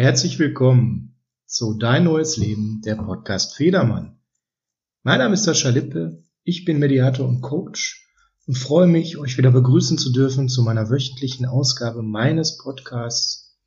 [0.00, 1.14] Herzlich willkommen
[1.44, 4.18] zu Dein neues Leben, der Podcast Federmann.
[5.02, 8.08] Mein Name ist Sascha Lippe, ich bin Mediator und Coach
[8.46, 13.58] und freue mich, euch wieder begrüßen zu dürfen zu meiner wöchentlichen Ausgabe meines Podcasts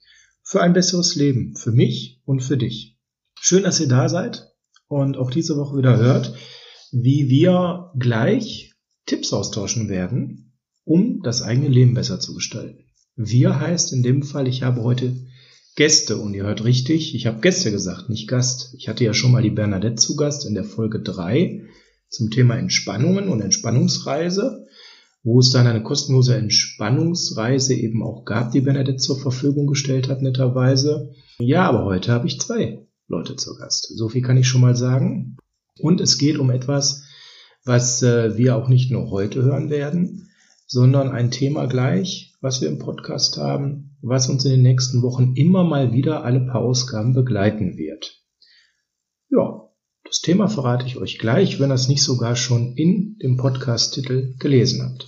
[0.42, 2.98] für ein besseres Leben, für mich und für dich.
[3.40, 4.56] Schön, dass ihr da seid
[4.88, 6.34] und auch diese Woche wieder hört,
[6.92, 8.74] wie wir gleich
[9.06, 12.86] Tipps austauschen werden, um das eigene Leben besser zu gestalten.
[13.16, 15.16] Wir heißt in dem Fall, ich habe heute
[15.76, 18.76] Gäste und ihr hört richtig, ich habe Gäste gesagt, nicht Gast.
[18.78, 21.64] Ich hatte ja schon mal die Bernadette zu Gast in der Folge drei
[22.10, 24.68] zum Thema Entspannungen und Entspannungsreise,
[25.24, 30.22] wo es dann eine kostenlose Entspannungsreise eben auch gab, die Bernadette zur Verfügung gestellt hat,
[30.22, 31.12] netterweise.
[31.40, 33.98] Ja, aber heute habe ich zwei Leute zu Gast.
[33.98, 35.38] So viel kann ich schon mal sagen.
[35.80, 37.04] Und es geht um etwas,
[37.66, 40.30] was äh, wir auch nicht nur heute hören werden,
[40.68, 45.34] sondern ein Thema gleich, was wir im Podcast haben, was uns in den nächsten Wochen
[45.36, 48.22] immer mal wieder alle paar Ausgaben begleiten wird.
[49.30, 49.70] Ja,
[50.04, 54.36] das Thema verrate ich euch gleich, wenn ihr es nicht sogar schon in dem Podcast-Titel
[54.40, 55.08] gelesen habt.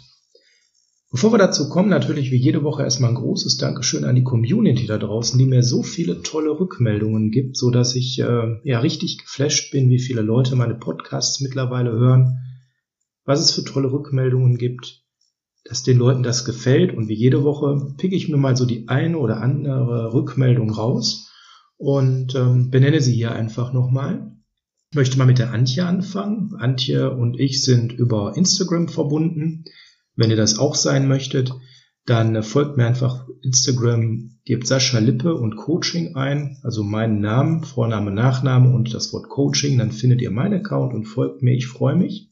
[1.12, 4.86] Bevor wir dazu kommen, natürlich wie jede Woche erstmal ein großes Dankeschön an die Community
[4.88, 9.20] da draußen, die mir so viele tolle Rückmeldungen gibt, so dass ich äh, ja richtig
[9.20, 12.40] geflasht bin, wie viele Leute meine Podcasts mittlerweile hören,
[13.26, 15.05] was es für tolle Rückmeldungen gibt,
[15.66, 18.88] dass den Leuten das gefällt und wie jede Woche picke ich mir mal so die
[18.88, 21.32] eine oder andere Rückmeldung raus
[21.78, 24.32] und ähm, benenne sie hier einfach nochmal.
[24.92, 26.56] Ich möchte mal mit der Antje anfangen.
[26.58, 29.66] Antje und ich sind über Instagram verbunden.
[30.16, 31.52] Wenn ihr das auch sein möchtet,
[32.06, 38.12] dann folgt mir einfach Instagram, gebt Sascha Lippe und Coaching ein, also meinen Namen, Vorname,
[38.12, 41.56] Nachname und das Wort Coaching, dann findet ihr meinen Account und folgt mir.
[41.56, 42.30] Ich freue mich.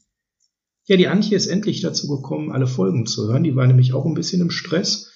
[0.86, 3.44] Ja, die Antje ist endlich dazu gekommen, alle Folgen zu hören.
[3.44, 5.12] Die war nämlich auch ein bisschen im Stress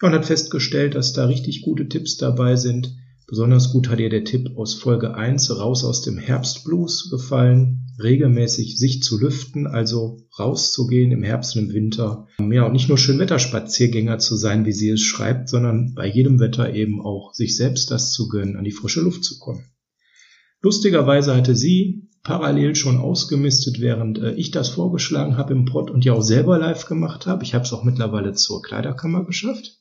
[0.00, 2.94] und hat festgestellt, dass da richtig gute Tipps dabei sind.
[3.26, 8.78] Besonders gut hat ihr der Tipp aus Folge 1 raus aus dem Herbstblues gefallen regelmäßig
[8.78, 12.26] sich zu lüften, also rauszugehen im Herbst und im Winter.
[12.38, 16.74] Ja, und nicht nur Schönwetterspaziergänger zu sein, wie sie es schreibt, sondern bei jedem Wetter
[16.74, 19.64] eben auch sich selbst das zu gönnen, an die frische Luft zu kommen.
[20.60, 26.04] Lustigerweise hatte sie parallel schon ausgemistet, während äh, ich das vorgeschlagen habe im Pod und
[26.04, 27.44] ja auch selber live gemacht habe.
[27.44, 29.78] Ich habe es auch mittlerweile zur Kleiderkammer geschafft.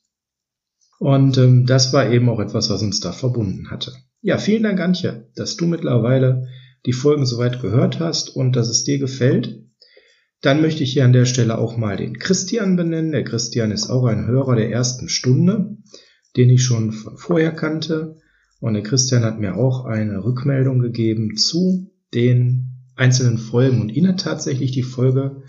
[0.99, 3.93] Und ähm, das war eben auch etwas, was uns da verbunden hatte.
[4.21, 6.47] Ja, vielen Dank, Antje, dass du mittlerweile
[6.85, 9.63] die Folgen soweit gehört hast und dass es dir gefällt,
[10.41, 13.13] dann möchte ich hier an der Stelle auch mal den Christian benennen.
[13.13, 15.77] Der Christian ist auch ein Hörer der ersten Stunde,
[16.35, 18.17] den ich schon von vorher kannte.
[18.59, 24.07] Und der Christian hat mir auch eine Rückmeldung gegeben zu den einzelnen Folgen und ihn
[24.07, 25.43] hat tatsächlich die Folge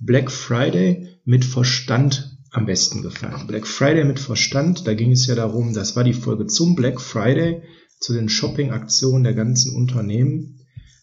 [0.00, 3.46] Black Friday mit Verstand am besten gefallen.
[3.46, 7.00] Black Friday mit Verstand, da ging es ja darum, das war die Folge zum Black
[7.00, 7.62] Friday,
[8.00, 10.58] zu den Shopping-Aktionen der ganzen Unternehmen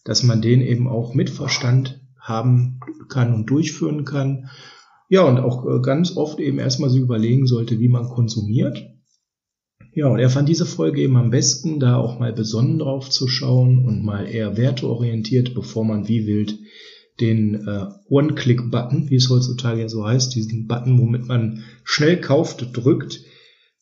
[0.05, 4.49] dass man den eben auch mit Verstand haben kann und durchführen kann.
[5.09, 8.87] Ja, und auch äh, ganz oft eben erstmal so überlegen sollte, wie man konsumiert.
[9.95, 13.29] Ja, und er fand diese Folge eben am besten, da auch mal besonnen drauf zu
[13.29, 16.59] schauen und mal eher werteorientiert, bevor man wie wild
[17.21, 22.67] den äh, One-Click-Button, wie es heutzutage ja so heißt, diesen Button, womit man schnell kauft,
[22.73, 23.21] drückt.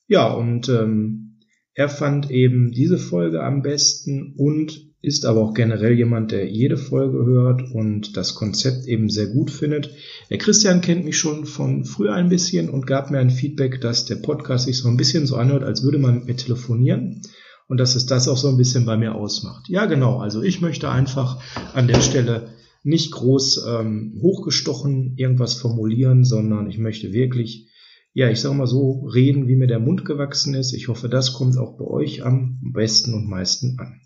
[0.07, 1.39] Ja, und ähm,
[1.73, 6.77] er fand eben diese Folge am besten und ist aber auch generell jemand, der jede
[6.77, 9.91] Folge hört und das Konzept eben sehr gut findet.
[10.29, 14.05] Der Christian kennt mich schon von früher ein bisschen und gab mir ein Feedback, dass
[14.05, 17.21] der Podcast sich so ein bisschen so anhört, als würde man mit mir telefonieren
[17.67, 19.67] und dass es das auch so ein bisschen bei mir ausmacht.
[19.67, 20.19] Ja, genau.
[20.19, 21.43] Also ich möchte einfach
[21.73, 22.53] an der Stelle
[22.83, 27.67] nicht groß ähm, hochgestochen irgendwas formulieren, sondern ich möchte wirklich,
[28.13, 30.71] ja, ich sage mal so, reden, wie mir der Mund gewachsen ist.
[30.71, 33.99] Ich hoffe, das kommt auch bei euch am besten und meisten an.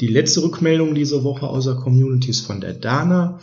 [0.00, 3.38] Die letzte Rückmeldung diese Woche außer Communities von der Dana.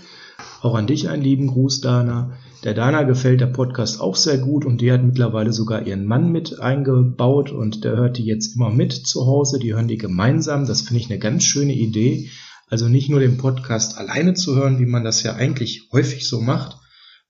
[0.61, 2.37] Auch an dich einen lieben Gruß, Dana.
[2.63, 6.31] Der Dana gefällt der Podcast auch sehr gut und die hat mittlerweile sogar ihren Mann
[6.31, 9.59] mit eingebaut und der hört die jetzt immer mit zu Hause.
[9.59, 10.65] Die hören die gemeinsam.
[10.65, 12.29] Das finde ich eine ganz schöne Idee.
[12.67, 16.41] Also nicht nur den Podcast alleine zu hören, wie man das ja eigentlich häufig so
[16.41, 16.77] macht,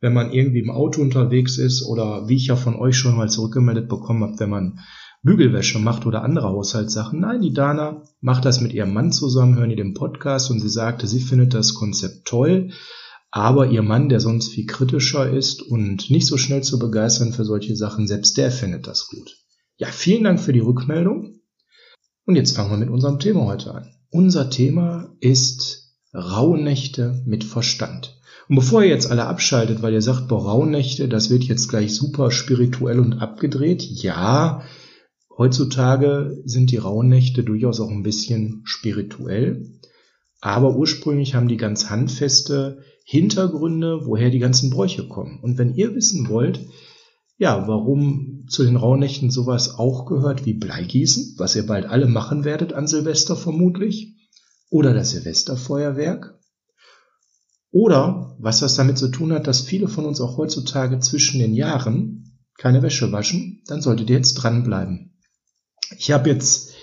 [0.01, 3.29] wenn man irgendwie im Auto unterwegs ist oder wie ich ja von euch schon mal
[3.29, 4.79] zurückgemeldet bekommen habe, wenn man
[5.21, 7.19] Bügelwäsche macht oder andere Haushaltssachen.
[7.19, 10.69] Nein, die Dana macht das mit ihrem Mann zusammen, hören die den Podcast und sie
[10.69, 12.71] sagte, sie findet das Konzept toll,
[13.31, 17.45] aber ihr Mann, der sonst viel kritischer ist und nicht so schnell zu begeistern für
[17.45, 19.37] solche Sachen, selbst der findet das gut.
[19.77, 21.39] Ja, vielen Dank für die Rückmeldung.
[22.25, 23.93] Und jetzt fangen wir mit unserem Thema heute an.
[24.11, 28.19] Unser Thema ist Rauhnächte mit Verstand.
[28.47, 31.93] Und bevor ihr jetzt alle abschaltet, weil ihr sagt, boah, Rauhnächte, das wird jetzt gleich
[31.93, 34.63] super spirituell und abgedreht, ja,
[35.39, 39.79] Heutzutage sind die Rauhnächte durchaus auch ein bisschen spirituell,
[40.41, 45.39] aber ursprünglich haben die ganz handfeste Hintergründe, woher die ganzen Bräuche kommen.
[45.41, 46.59] Und wenn ihr wissen wollt,
[47.37, 52.43] ja, warum zu den Rauhnächten sowas auch gehört wie Bleigießen, was ihr bald alle machen
[52.43, 54.17] werdet an Silvester vermutlich,
[54.69, 56.37] oder das Silvesterfeuerwerk,
[57.71, 61.53] oder was das damit zu tun hat, dass viele von uns auch heutzutage zwischen den
[61.53, 65.08] Jahren keine Wäsche waschen, dann solltet ihr jetzt dranbleiben.
[65.97, 66.73] Ich habe jetzt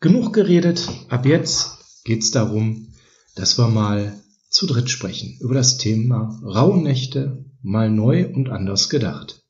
[0.00, 0.88] genug geredet.
[1.08, 2.92] Ab jetzt geht's darum,
[3.36, 4.20] dass wir mal
[4.50, 9.42] zu dritt sprechen über das Thema Rauhnächte mal neu und anders gedacht.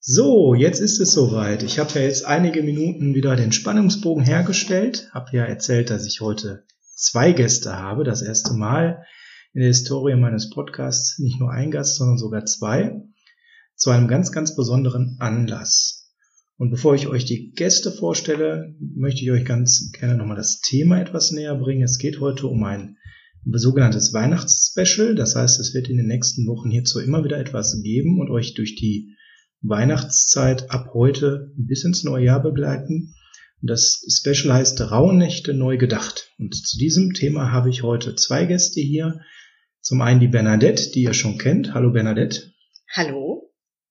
[0.00, 1.62] So, jetzt ist es soweit.
[1.62, 6.20] Ich habe ja jetzt einige Minuten wieder den Spannungsbogen hergestellt, habe ja erzählt, dass ich
[6.20, 6.64] heute
[6.94, 9.04] zwei Gäste habe, das erste Mal
[9.54, 13.00] in der Historie meines Podcasts, nicht nur ein Gast, sondern sogar zwei,
[13.76, 16.03] zu einem ganz, ganz besonderen Anlass.
[16.56, 21.00] Und bevor ich euch die Gäste vorstelle, möchte ich euch ganz gerne nochmal das Thema
[21.00, 21.82] etwas näher bringen.
[21.82, 22.96] Es geht heute um ein
[23.44, 25.14] sogenanntes Weihnachtsspecial.
[25.14, 28.54] Das heißt, es wird in den nächsten Wochen hierzu immer wieder etwas geben und euch
[28.54, 29.16] durch die
[29.62, 33.14] Weihnachtszeit ab heute bis ins neue Jahr begleiten.
[33.60, 36.30] Das Special heißt Rauhnächte neu gedacht.
[36.38, 39.20] Und zu diesem Thema habe ich heute zwei Gäste hier.
[39.80, 41.74] Zum einen die Bernadette, die ihr schon kennt.
[41.74, 42.52] Hallo Bernadette.
[42.92, 43.43] Hallo.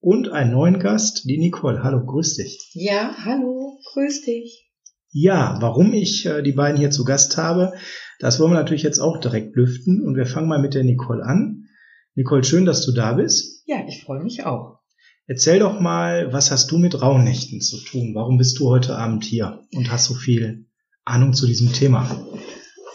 [0.03, 1.81] Und einen neuen Gast, die Nicole.
[1.81, 2.69] Hallo, grüß dich.
[2.73, 4.69] Ja, hallo, grüß dich.
[5.13, 7.71] Ja, warum ich äh, die beiden hier zu Gast habe,
[8.19, 10.05] das wollen wir natürlich jetzt auch direkt lüften.
[10.05, 11.69] Und wir fangen mal mit der Nicole an.
[12.15, 13.63] Nicole, schön, dass du da bist.
[13.65, 14.79] Ja, ich freue mich auch.
[15.25, 18.11] Erzähl doch mal, was hast du mit Rauhnächten zu tun?
[18.13, 20.65] Warum bist du heute Abend hier und hast so viel
[21.05, 22.27] Ahnung zu diesem Thema?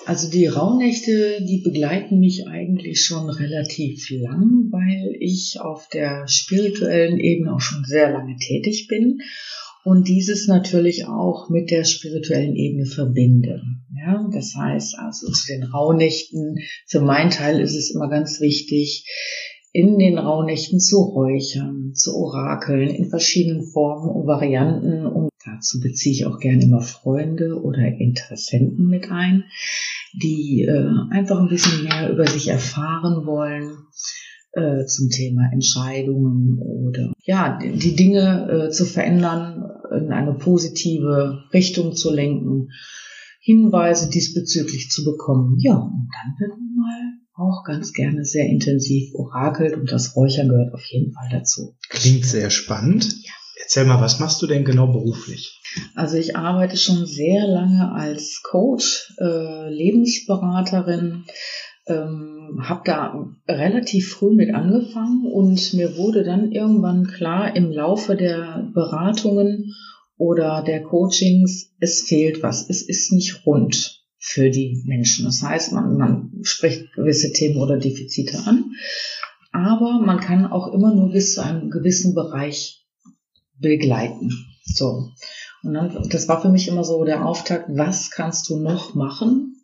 [0.09, 7.21] Also die Rauhnächte, die begleiten mich eigentlich schon relativ lang, weil ich auf der spirituellen
[7.21, 9.21] Ebene auch schon sehr lange tätig bin
[9.85, 13.61] und dieses natürlich auch mit der spirituellen Ebene verbinde.
[13.99, 16.57] Ja, das heißt also zu den Rauhnächten,
[16.87, 19.05] für meinen Teil ist es immer ganz wichtig,
[19.79, 25.07] in den Rauhnächten zu räuchern, zu orakeln in verschiedenen Formen und Varianten.
[25.07, 29.45] Und dazu beziehe ich auch gerne immer Freunde oder Interessenten mit ein,
[30.21, 33.71] die äh, einfach ein bisschen mehr über sich erfahren wollen
[34.51, 39.63] äh, zum Thema Entscheidungen oder ja, die Dinge äh, zu verändern,
[39.97, 42.71] in eine positive Richtung zu lenken,
[43.39, 45.57] Hinweise diesbezüglich zu bekommen.
[45.61, 50.49] Ja, und dann wird man mal auch ganz gerne sehr intensiv orakelt und das Räuchern
[50.49, 51.77] gehört auf jeden Fall dazu.
[51.89, 53.05] Klingt sehr spannend.
[53.23, 53.33] Ja.
[53.61, 55.61] Erzähl mal, was machst du denn genau beruflich?
[55.95, 61.25] Also ich arbeite schon sehr lange als Coach, äh, Lebensberaterin,
[61.87, 68.17] ähm, habe da relativ früh mit angefangen und mir wurde dann irgendwann klar im Laufe
[68.17, 69.75] der Beratungen
[70.17, 73.98] oder der Coachings, es fehlt was, es ist nicht rund
[74.29, 75.25] für die Menschen.
[75.25, 78.73] Das heißt, man, man spricht gewisse Themen oder Defizite an,
[79.53, 82.87] aber man kann auch immer nur bis zu einem gewissen Bereich
[83.59, 84.31] begleiten.
[84.65, 85.09] So.
[85.63, 89.55] Und dann, das war für mich immer so der Auftakt, was kannst du noch machen,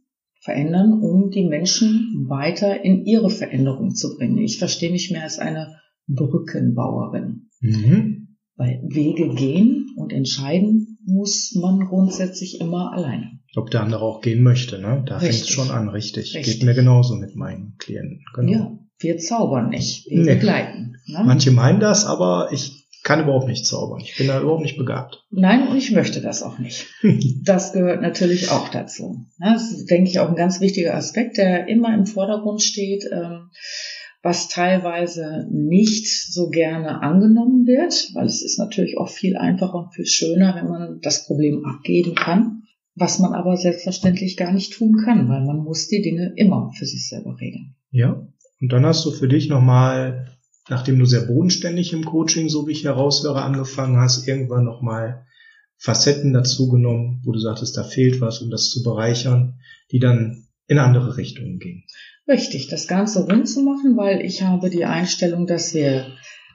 [0.41, 4.39] verändern, um die Menschen weiter in ihre Veränderung zu bringen.
[4.39, 7.51] Ich verstehe mich mehr als eine Brückenbauerin.
[7.61, 8.37] Mhm.
[8.57, 13.39] Weil Wege gehen und entscheiden muss man grundsätzlich immer alleine.
[13.57, 15.05] Ob der andere auch gehen möchte, ne?
[15.07, 16.35] Da fängt es schon an, richtig.
[16.35, 16.59] richtig.
[16.59, 18.25] Geht mir genauso mit meinen Klienten.
[18.35, 18.53] Genau.
[18.53, 20.35] Ja, wir zaubern nicht, wir nee.
[20.35, 20.97] begleiten.
[21.07, 21.23] Ne?
[21.25, 24.01] Manche meinen das, aber ich kann überhaupt nicht zaubern.
[24.01, 25.23] Ich bin da überhaupt nicht begabt.
[25.31, 26.87] Nein, und ich möchte das auch nicht.
[27.45, 29.27] das gehört natürlich auch dazu.
[29.39, 33.51] Das ist, denke ich, auch ein ganz wichtiger Aspekt, der immer im Vordergrund steht, ähm,
[34.25, 39.95] was teilweise nicht so gerne angenommen wird, weil es ist natürlich auch viel einfacher und
[39.95, 42.65] viel schöner, wenn man das Problem abgeben kann
[42.97, 46.87] was man aber selbstverständlich gar nicht tun kann, weil man muss die Dinge immer für
[46.87, 47.75] sich selber regeln.
[47.91, 48.27] Ja,
[48.61, 50.37] und dann hast du für dich nochmal,
[50.69, 55.27] nachdem du sehr bodenständig im Coaching, so wie ich heraushöre, angefangen hast, irgendwann nochmal
[55.77, 59.59] Facetten dazu genommen, wo du sagtest, da fehlt was, um das zu bereichern,
[59.91, 61.85] die dann in andere Richtungen gingen.
[62.27, 66.07] Richtig, das Ganze rund zu machen, weil ich habe die Einstellung, dass wir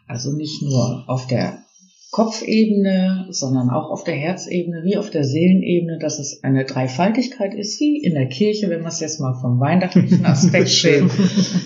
[0.07, 1.63] also nicht nur auf der
[2.11, 7.79] Kopfebene, sondern auch auf der Herzebene wie auf der Seelenebene, dass es eine Dreifaltigkeit ist,
[7.79, 11.11] wie in der Kirche, wenn man es jetzt mal vom weihnachtlichen Aspekt sehen.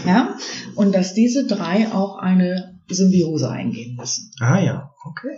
[0.05, 0.37] Ja?
[0.75, 4.31] Und dass diese drei auch eine Symbiose eingehen müssen.
[4.41, 5.37] Ah ja, okay.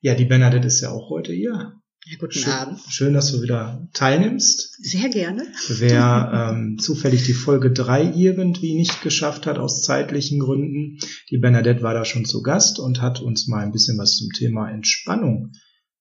[0.00, 1.72] Ja, die Bernadette ist ja auch heute hier.
[2.06, 2.80] Ja, guten schön, Abend.
[2.88, 4.76] Schön, dass du wieder teilnimmst.
[4.84, 5.46] Sehr gerne.
[5.68, 10.98] Wer ähm, zufällig die Folge drei irgendwie nicht geschafft hat aus zeitlichen Gründen,
[11.30, 14.28] die Bernadette war da schon zu Gast und hat uns mal ein bisschen was zum
[14.32, 15.52] Thema Entspannung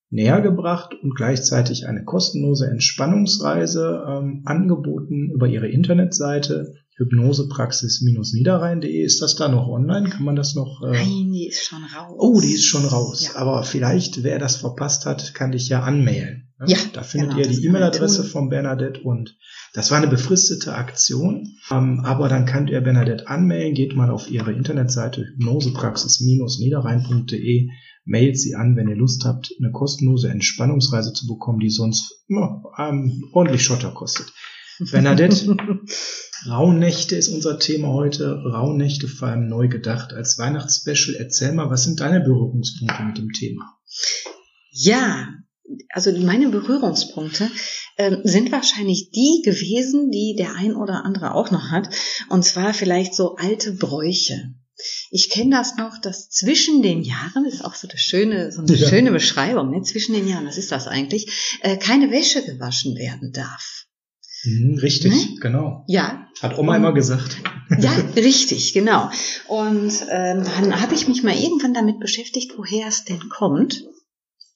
[0.09, 9.03] näher gebracht und gleichzeitig eine kostenlose Entspannungsreise ähm, angeboten über ihre Internetseite Hypnosepraxis-niederrhein.de.
[9.03, 10.09] Ist das da noch online?
[10.09, 10.81] Kann man das noch?
[10.83, 12.15] Äh Nein, die ist schon raus.
[12.17, 13.31] Oh, die ist schon raus.
[13.33, 13.39] Ja.
[13.39, 16.53] Aber vielleicht, wer das verpasst hat, kann dich ja anmelden.
[16.59, 16.65] Ne?
[16.67, 16.77] Ja.
[16.93, 19.35] Da findet genau, ihr die E-Mail-Adresse von Bernadette und
[19.73, 21.57] das war eine befristete Aktion.
[21.71, 27.69] Ähm, aber dann könnt ihr Bernadette anmelden, geht mal auf ihre Internetseite hypnosepraxis-niederrhein.de,
[28.05, 32.61] mailt sie an, wenn ihr Lust habt, eine kostenlose Entspannungsreise zu bekommen, die sonst ja,
[32.77, 34.31] ähm, ordentlich Schotter kostet.
[34.79, 35.55] Bernadette,
[36.49, 38.41] Rauhnächte ist unser Thema heute.
[38.43, 41.15] Rauhnächte vor allem neu gedacht als Weihnachtsspecial.
[41.15, 43.77] Erzähl mal, was sind deine Berührungspunkte mit dem Thema?
[44.71, 45.27] Ja,
[45.89, 47.49] also meine Berührungspunkte
[47.97, 51.89] äh, sind wahrscheinlich die gewesen, die der ein oder andere auch noch hat.
[52.29, 54.53] Und zwar vielleicht so alte Bräuche.
[55.11, 58.73] Ich kenne das noch, dass zwischen den Jahren, ist auch so eine schöne, so eine
[58.73, 58.89] ja.
[58.89, 59.83] schöne Beschreibung, ne?
[59.83, 63.85] zwischen den Jahren, was ist das eigentlich, äh, keine Wäsche gewaschen werden darf.
[64.43, 65.35] Mhm, richtig, ne?
[65.39, 65.85] genau.
[65.87, 66.27] Ja.
[66.41, 67.37] Hat Oma und, immer gesagt.
[67.79, 69.09] Ja, richtig, genau.
[69.47, 73.85] Und ähm, dann habe ich mich mal irgendwann damit beschäftigt, woher es denn kommt.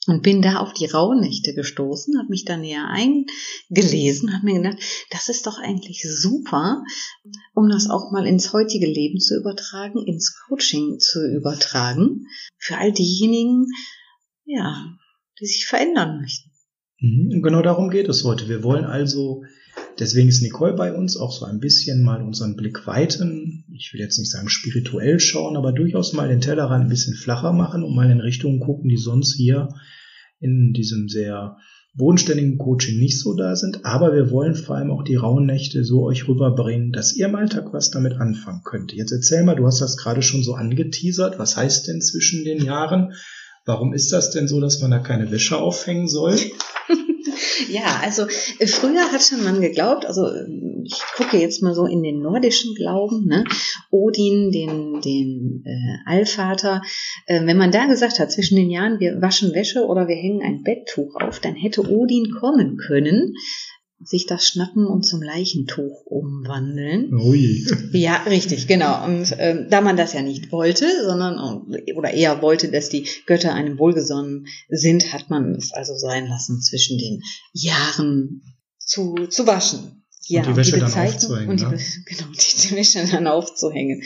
[0.10, 4.82] Und bin da auf die Rauhnächte gestoßen, habe mich da näher eingelesen, habe mir gedacht,
[5.12, 6.82] das ist doch eigentlich super,
[7.54, 12.26] um das auch mal ins heutige Leben zu übertragen, ins Coaching zu übertragen,
[12.58, 13.66] für all diejenigen,
[14.46, 14.86] ja,
[15.42, 16.52] die sich verändern möchten.
[17.02, 18.48] Mhm, und genau darum geht es heute.
[18.48, 19.44] Wir wollen also
[20.00, 23.66] Deswegen ist Nicole bei uns auch so ein bisschen mal unseren Blick weiten.
[23.74, 27.52] Ich will jetzt nicht sagen spirituell schauen, aber durchaus mal den Tellerrand ein bisschen flacher
[27.52, 29.70] machen und mal in Richtungen gucken, die sonst hier
[30.40, 31.58] in diesem sehr
[31.96, 33.84] bodenständigen Coaching nicht so da sind.
[33.86, 37.36] Aber wir wollen vor allem auch die rauen Nächte so euch rüberbringen, dass ihr im
[37.36, 38.94] Alltag was damit anfangen könnt.
[38.94, 41.40] Jetzt erzähl mal, du hast das gerade schon so angeteasert.
[41.40, 43.14] Was heißt denn zwischen den Jahren?
[43.66, 46.38] Warum ist das denn so, dass man da keine Wäsche aufhängen soll?
[47.70, 48.24] Ja, also
[48.60, 50.28] äh, früher hat schon man geglaubt, also
[50.84, 53.44] ich gucke jetzt mal so in den nordischen Glauben, ne?
[53.92, 56.82] Odin, den, den äh, Allvater,
[57.26, 60.42] äh, wenn man da gesagt hat, zwischen den Jahren, wir waschen Wäsche oder wir hängen
[60.42, 63.34] ein Betttuch auf, dann hätte Odin kommen können,
[64.00, 67.14] sich das schnappen und zum Leichentuch umwandeln.
[67.14, 67.66] Ui.
[67.94, 69.06] Ja, richtig, genau.
[69.06, 71.40] Und ähm, da man das ja nicht wollte, sondern
[71.96, 76.62] oder eher wollte, dass die Götter einem wohlgesonnen sind, hat man es also sein lassen,
[76.62, 77.22] zwischen den
[77.54, 78.44] Jahren
[78.78, 80.04] zu, zu waschen.
[80.28, 81.50] Ja, und die Wäsche die dann aufzuhängen.
[81.50, 81.80] Und die, ne?
[82.06, 84.04] genau, die, die Wäsche dann aufzuhängen.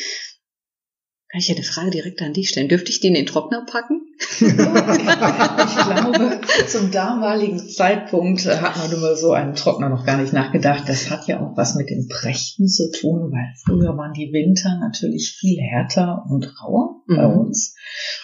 [1.31, 2.67] Kann ich ja eine Frage direkt an dich stellen?
[2.67, 4.01] Dürfte ich die in den Trockner packen?
[4.19, 10.89] ich glaube, zum damaligen Zeitpunkt hat man über so einen Trockner noch gar nicht nachgedacht.
[10.89, 14.77] Das hat ja auch was mit dem Brechten zu tun, weil früher waren die Winter
[14.81, 17.15] natürlich viel härter und rauer mhm.
[17.15, 17.75] bei uns.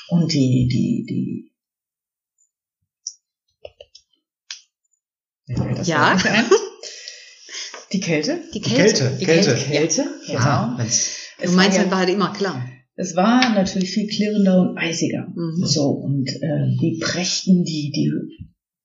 [0.10, 1.52] Und die, die, die
[5.86, 6.18] ja.
[7.94, 8.42] Die Kälte?
[8.54, 9.06] Die Kälte.
[9.18, 9.56] Die Kälte.
[9.56, 9.66] Kälte.
[9.66, 10.04] Kälte.
[10.04, 10.10] Kälte.
[10.26, 10.78] Ja.
[11.42, 12.62] Du meinst, dann war halt immer klar.
[13.00, 15.28] Es war natürlich viel klirrender und eisiger.
[15.36, 15.64] Mhm.
[15.64, 18.12] So, und äh, die Prächten, die, die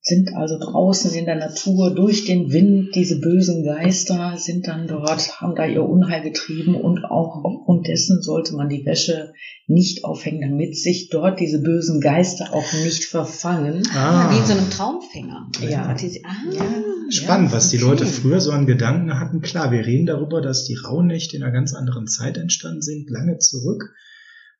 [0.05, 5.39] sind also draußen in der Natur durch den Wind, diese bösen Geister sind dann dort,
[5.39, 9.31] haben da ihr Unheil getrieben und auch aufgrund dessen sollte man die Wäsche
[9.65, 13.83] nicht aufhängen, damit sich dort diese bösen Geister auch nicht verfangen.
[13.95, 14.29] Ah.
[14.29, 15.49] Wie in so einem Traumfänger.
[15.61, 15.93] Ja.
[15.93, 16.65] Diese, ah, ja.
[17.09, 19.39] Spannend, ja, was die Leute früher so an Gedanken hatten.
[19.39, 23.37] Klar, wir reden darüber, dass die Rauhnächte in einer ganz anderen Zeit entstanden sind, lange
[23.37, 23.93] zurück.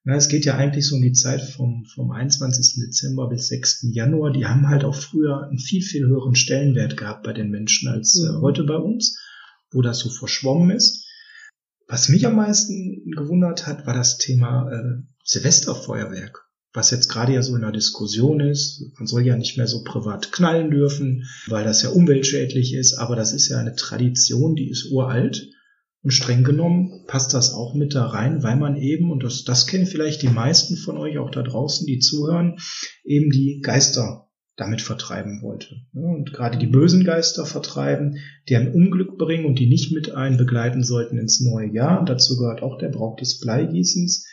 [0.06, 2.84] Na, es geht ja eigentlich so um die Zeit vom, vom 21.
[2.86, 3.88] Dezember bis 6.
[3.94, 4.34] Januar.
[4.34, 8.20] Die haben halt auch früher einen viel, viel höheren Stellenwert gehabt bei den Menschen als
[8.20, 8.42] äh, mhm.
[8.42, 9.18] heute bei uns,
[9.72, 11.06] wo das so verschwommen ist.
[11.88, 17.42] Was mich am meisten gewundert hat, war das Thema äh, Silvesterfeuerwerk, was jetzt gerade ja
[17.42, 18.84] so in der Diskussion ist.
[18.98, 23.16] Man soll ja nicht mehr so privat knallen dürfen, weil das ja umweltschädlich ist, aber
[23.16, 25.50] das ist ja eine Tradition, die ist uralt.
[26.04, 29.68] Und streng genommen passt das auch mit da rein, weil man eben, und das, das
[29.68, 32.58] kennen vielleicht die meisten von euch auch da draußen, die zuhören,
[33.06, 35.78] eben die Geister damit vertreiben wollte.
[35.94, 38.18] Und gerade die bösen Geister vertreiben,
[38.50, 42.02] die ein Unglück bringen und die nicht mit ein begleiten sollten ins neue Jahr.
[42.02, 44.28] Und dazu gehört auch der Brauch des Bleigießens,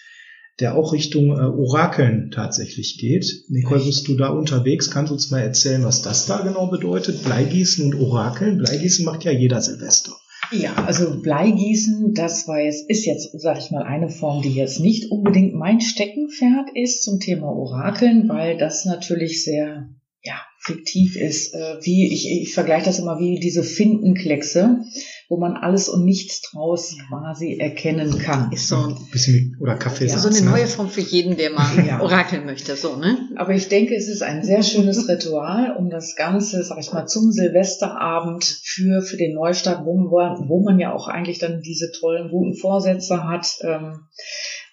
[0.58, 3.44] der auch Richtung äh, Orakeln tatsächlich geht.
[3.48, 4.90] Nicole, bist du da unterwegs?
[4.90, 7.22] Kannst du uns mal erzählen, was das da genau bedeutet?
[7.24, 8.58] Bleigießen und Orakeln?
[8.58, 10.12] Bleigießen macht ja jeder Silvester.
[10.52, 14.80] Ja, also Bleigießen, das war jetzt, ist jetzt, sag ich mal, eine Form, die jetzt
[14.80, 19.88] nicht unbedingt mein Steckenpferd ist zum Thema Orakeln, weil das natürlich sehr,
[20.22, 21.54] ja, fiktiv ist.
[21.54, 24.84] Äh, wie ich, ich vergleiche das immer wie diese Fintenkleckse,
[25.30, 28.50] wo man alles und nichts draus quasi erkennen kann.
[28.50, 30.06] Ist so ein bisschen oder Kaffee.
[30.06, 32.00] Ja, so eine neue Form für jeden, der mal ja.
[32.02, 33.16] orakeln möchte, so ne?
[33.36, 37.06] Aber ich denke, es ist ein sehr schönes Ritual, um das Ganze, sag ich mal,
[37.06, 42.28] zum Silvesterabend für für den Neustart, wo, wo man ja auch eigentlich dann diese tollen
[42.28, 43.46] guten Vorsätze hat.
[43.62, 44.00] Ähm,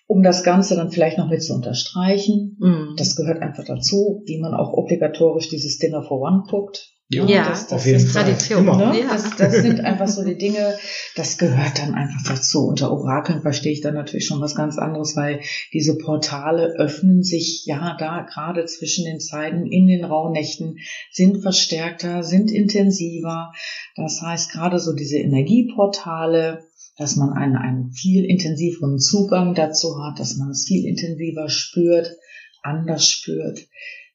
[0.09, 2.55] um das Ganze dann vielleicht noch mit zu unterstreichen.
[2.59, 2.95] Mm.
[2.95, 6.96] Das gehört einfach dazu, wie man auch obligatorisch dieses Dinner for One guckt.
[7.09, 8.23] Ja, ja das, das Fall.
[8.23, 8.65] Tradition.
[8.65, 8.99] Ne?
[8.99, 9.07] Ja.
[9.13, 10.77] Das, das sind einfach so die Dinge,
[11.15, 12.67] das gehört dann einfach dazu.
[12.67, 15.39] Unter Orakeln verstehe ich dann natürlich schon was ganz anderes, weil
[15.73, 20.79] diese Portale öffnen sich ja da gerade zwischen den Zeiten in den Rauhnächten,
[21.11, 23.53] sind verstärkter, sind intensiver.
[23.95, 26.65] Das heißt, gerade so diese Energieportale,
[26.97, 32.17] dass man einen, einen viel intensiveren Zugang dazu hat, dass man es viel intensiver spürt,
[32.63, 33.65] anders spürt.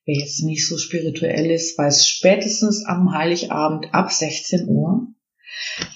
[0.04, 5.06] Wer jetzt nicht so spirituell ist, weiß spätestens am Heiligabend ab 16 Uhr,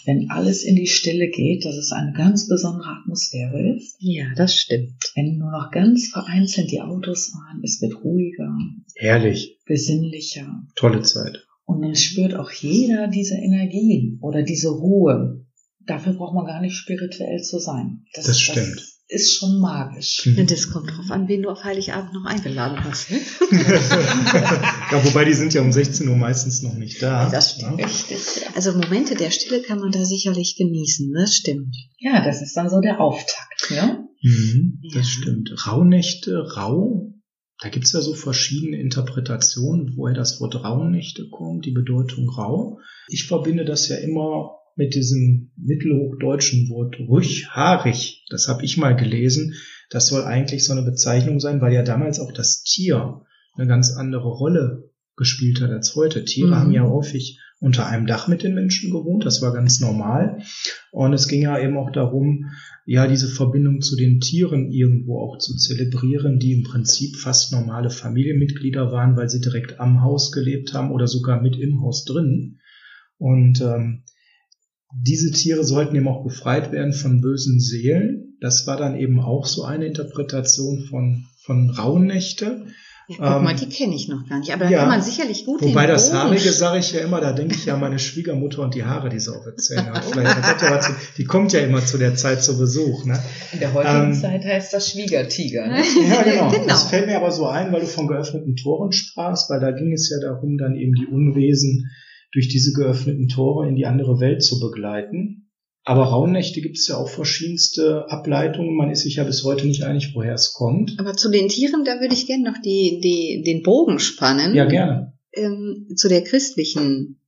[0.05, 3.97] wenn alles in die Stille geht, dass es eine ganz besondere Atmosphäre ist.
[3.99, 5.13] Ja, das stimmt.
[5.17, 8.57] Wenn nur noch ganz vereinzelt die Autos fahren, es wird ruhiger.
[8.95, 9.59] Herrlich.
[9.67, 10.63] Besinnlicher.
[10.77, 11.45] Tolle Zeit.
[11.65, 15.45] Und dann spürt auch jeder diese Energie oder diese Ruhe.
[15.85, 18.05] Dafür braucht man gar nicht spirituell zu sein.
[18.15, 18.77] Das, das stimmt.
[18.77, 20.27] Das ist schon magisch.
[20.27, 20.47] Mhm.
[20.47, 23.11] Das kommt drauf an, wen du auf Heiligabend noch eingeladen hast.
[23.11, 23.21] Ne?
[24.91, 27.31] ja, wobei die sind ja um 16 Uhr meistens noch nicht da.
[27.31, 27.81] Das stimmt.
[27.81, 27.87] Ja?
[28.55, 31.77] Also Momente der Stille kann man da sicherlich genießen, das stimmt.
[31.99, 34.09] Ja, das ist dann so der Auftakt, ne?
[34.23, 35.23] Mhm, das ja.
[35.23, 35.67] stimmt.
[35.67, 37.13] Rauhnächte, rau,
[37.61, 42.81] da gibt's ja so verschiedene Interpretationen, woher das Wort Rauhnächte kommt, die Bedeutung rau.
[43.09, 48.25] Ich verbinde das ja immer mit diesem mittelhochdeutschen Wort rüch, haarig.
[48.31, 49.55] Das habe ich mal gelesen.
[49.91, 53.23] Das soll eigentlich so eine Bezeichnung sein, weil ja damals auch das Tier
[53.57, 56.25] eine ganz andere Rolle gespielt hat als heute.
[56.25, 56.55] Tiere mhm.
[56.57, 60.43] haben ja häufig unter einem Dach mit den Menschen gewohnt, das war ganz normal.
[60.93, 62.51] Und es ging ja eben auch darum,
[62.85, 67.89] ja, diese Verbindung zu den Tieren irgendwo auch zu zelebrieren, die im Prinzip fast normale
[67.89, 72.59] Familienmitglieder waren, weil sie direkt am Haus gelebt haben oder sogar mit im Haus drin.
[73.17, 74.05] Und ähm,
[74.93, 78.37] diese Tiere sollten eben auch befreit werden von bösen Seelen.
[78.41, 82.67] Das war dann eben auch so eine Interpretation von, von Rauhnächte.
[83.09, 85.03] Ja, guck mal, ähm, die kenne ich noch gar nicht, aber da ja, kann man
[85.03, 88.01] sicherlich gut Wobei das Haarige sage ich ja immer, da denke ich ja an meine
[88.01, 90.05] Schwiegermutter und die Haare, die sie auf erzählen hat.
[90.05, 93.05] Vielleicht, hat ja zu, die kommt ja immer zu der Zeit zu Besuch.
[93.05, 93.17] Ne?
[93.53, 95.69] In der heutigen ähm, Zeit heißt das Schwiegertiger.
[95.69, 95.83] Ne?
[96.09, 96.51] Ja, genau.
[96.51, 96.67] genau.
[96.67, 99.93] Das fällt mir aber so ein, weil du von geöffneten Toren sprachst, weil da ging
[99.93, 101.89] es ja darum, dann eben die Unwesen
[102.37, 105.51] durch diese geöffneten Tore in die andere Welt zu begleiten.
[105.85, 108.77] Aber Rauhnächte gibt es ja auch verschiedenste Ableitungen.
[108.77, 110.97] Man ist sich ja bis heute nicht einig, woher es kommt.
[110.99, 114.55] Aber zu den Tieren, da würde ich gerne noch die, die, den Bogen spannen.
[114.55, 115.15] Ja, gerne.
[115.33, 117.23] Ähm, zu der christlichen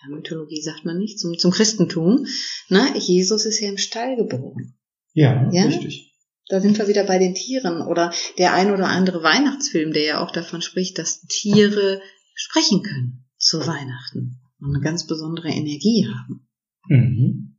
[0.00, 2.24] ja, Mythologie sagt man nicht, zum, zum Christentum.
[2.70, 4.78] Na, Jesus ist ja im Stall geboren.
[5.12, 6.14] Ja, ja, richtig.
[6.48, 7.82] Da sind wir wieder bei den Tieren.
[7.82, 12.00] Oder der ein oder andere Weihnachtsfilm, der ja auch davon spricht, dass Tiere
[12.34, 16.46] sprechen können zu Weihnachten und eine ganz besondere Energie haben.
[16.88, 17.56] Mhm.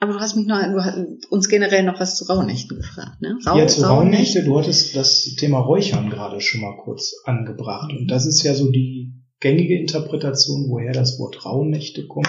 [0.00, 3.36] Aber du hast mich noch, du hast uns generell noch was zu Rauhnächten gefragt, ne?
[3.44, 7.90] Rau, ja, zu Rauhnächte, du hattest das Thema Räuchern gerade schon mal kurz angebracht.
[7.92, 12.28] Und das ist ja so die gängige Interpretation, woher das Wort Rauhnächte kommt.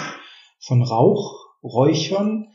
[0.59, 2.47] Von Rauch, Räuchern.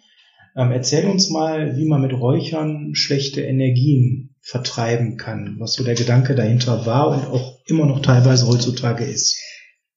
[0.56, 5.94] Ähm, erzähl uns mal, wie man mit Räuchern schlechte Energien vertreiben kann, was so der
[5.94, 9.40] Gedanke dahinter war und auch immer noch teilweise heutzutage ist.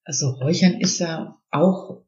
[0.07, 2.01] Also Räuchern ist ja auch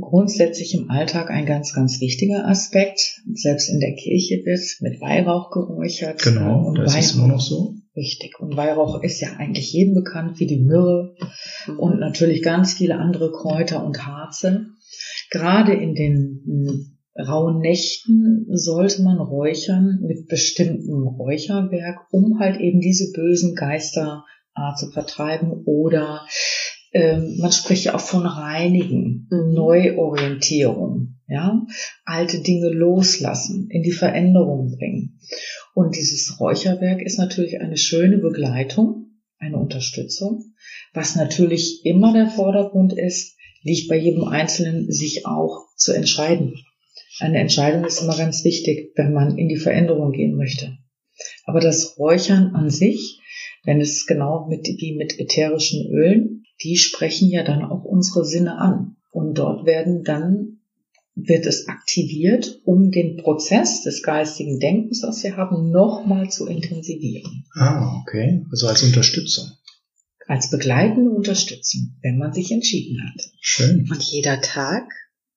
[0.00, 3.20] grundsätzlich im Alltag ein ganz, ganz wichtiger Aspekt.
[3.34, 6.22] Selbst in der Kirche wird mit Weihrauch geräuchert.
[6.22, 7.74] Genau, und das Weihrauch, ist immer noch so.
[7.94, 8.40] Richtig.
[8.40, 11.14] Und Weihrauch ist ja eigentlich jedem bekannt, wie die Myrrhe
[11.66, 11.78] mhm.
[11.78, 14.68] und natürlich ganz viele andere Kräuter und Harze.
[15.30, 23.12] Gerade in den rauen Nächten sollte man räuchern mit bestimmtem Räucherwerk, um halt eben diese
[23.12, 24.24] bösen Geister
[24.78, 26.26] zu vertreiben oder
[26.92, 29.54] ähm, man spricht ja auch von Reinigen, mhm.
[29.54, 31.64] Neuorientierung, ja,
[32.04, 35.18] alte Dinge loslassen, in die Veränderung bringen.
[35.74, 39.06] Und dieses Räucherwerk ist natürlich eine schöne Begleitung,
[39.38, 40.44] eine Unterstützung.
[40.92, 46.54] Was natürlich immer der Vordergrund ist, liegt bei jedem Einzelnen, sich auch zu entscheiden.
[47.20, 50.76] Eine Entscheidung ist immer ganz wichtig, wenn man in die Veränderung gehen möchte.
[51.44, 53.20] Aber das Räuchern an sich,
[53.64, 58.58] wenn es genau mit, wie mit ätherischen Ölen die sprechen ja dann auch unsere Sinne
[58.58, 58.96] an.
[59.10, 60.60] Und dort werden dann,
[61.14, 67.44] wird es aktiviert, um den Prozess des geistigen Denkens, was wir haben, nochmal zu intensivieren.
[67.54, 68.44] Ah, okay.
[68.50, 69.50] Also als Unterstützung.
[70.26, 73.20] als begleitende Unterstützung, wenn man sich entschieden hat.
[73.40, 73.88] Schön.
[73.90, 74.84] Und jeder Tag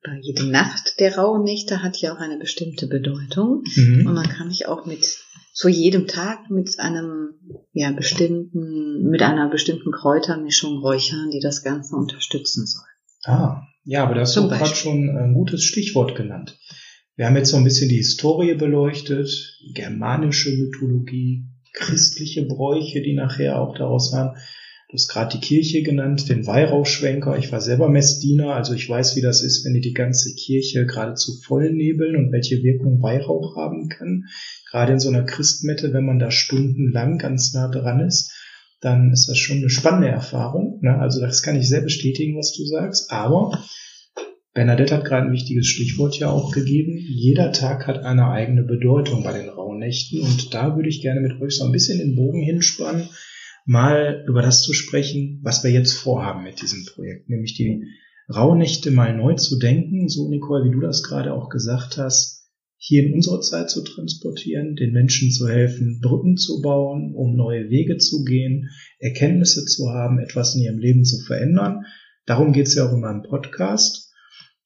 [0.03, 3.63] oder jede Nacht der rauen Nächte hat ja auch eine bestimmte Bedeutung.
[3.75, 4.05] Mhm.
[4.07, 5.24] Und man kann sich auch mit
[5.56, 7.34] zu jedem Tag mit einem
[7.72, 12.84] ja bestimmten mit einer bestimmten Kräutermischung räuchern, die das Ganze unterstützen soll.
[13.24, 16.60] Ah, ja, aber das hast gerade schon ein gutes Stichwort genannt.
[17.15, 19.30] Wir haben jetzt so ein bisschen die Historie beleuchtet,
[19.74, 24.36] germanische Mythologie, christliche Bräuche, die nachher auch daraus waren.
[24.95, 27.38] Du hast gerade die Kirche genannt, den Weihrauchschwenker.
[27.38, 30.86] Ich war selber Messdiener, also ich weiß, wie das ist, wenn die die ganze Kirche
[30.86, 34.23] geradezu voll nebeln und welche Wirkung Weihrauch haben kann.
[34.71, 38.31] Gerade in so einer Christmette, wenn man da stundenlang ganz nah dran ist,
[38.79, 40.79] dann ist das schon eine spannende Erfahrung.
[40.81, 40.97] Ne?
[40.97, 43.12] Also das kann ich sehr bestätigen, was du sagst.
[43.12, 43.65] Aber
[44.53, 46.97] Bernadette hat gerade ein wichtiges Stichwort ja auch gegeben.
[46.97, 51.41] Jeder Tag hat eine eigene Bedeutung bei den Rauhnächten und da würde ich gerne mit
[51.41, 53.10] euch so ein bisschen den Bogen hinspannen,
[53.65, 57.84] mal über das zu sprechen, was wir jetzt vorhaben mit diesem Projekt, nämlich die
[58.34, 62.36] Rauhnächte mal neu zu denken, so Nicole, wie du das gerade auch gesagt hast,
[62.78, 67.69] hier in unsere Zeit zu transportieren, den Menschen zu helfen, Brücken zu bauen, um neue
[67.69, 71.86] Wege zu gehen, Erkenntnisse zu haben, etwas in ihrem Leben zu verändern.
[72.25, 74.12] Darum geht es ja auch in meinem Podcast.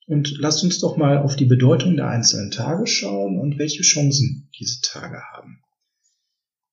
[0.05, 4.49] Und lasst uns doch mal auf die Bedeutung der einzelnen Tage schauen und welche Chancen
[4.59, 5.61] diese Tage haben.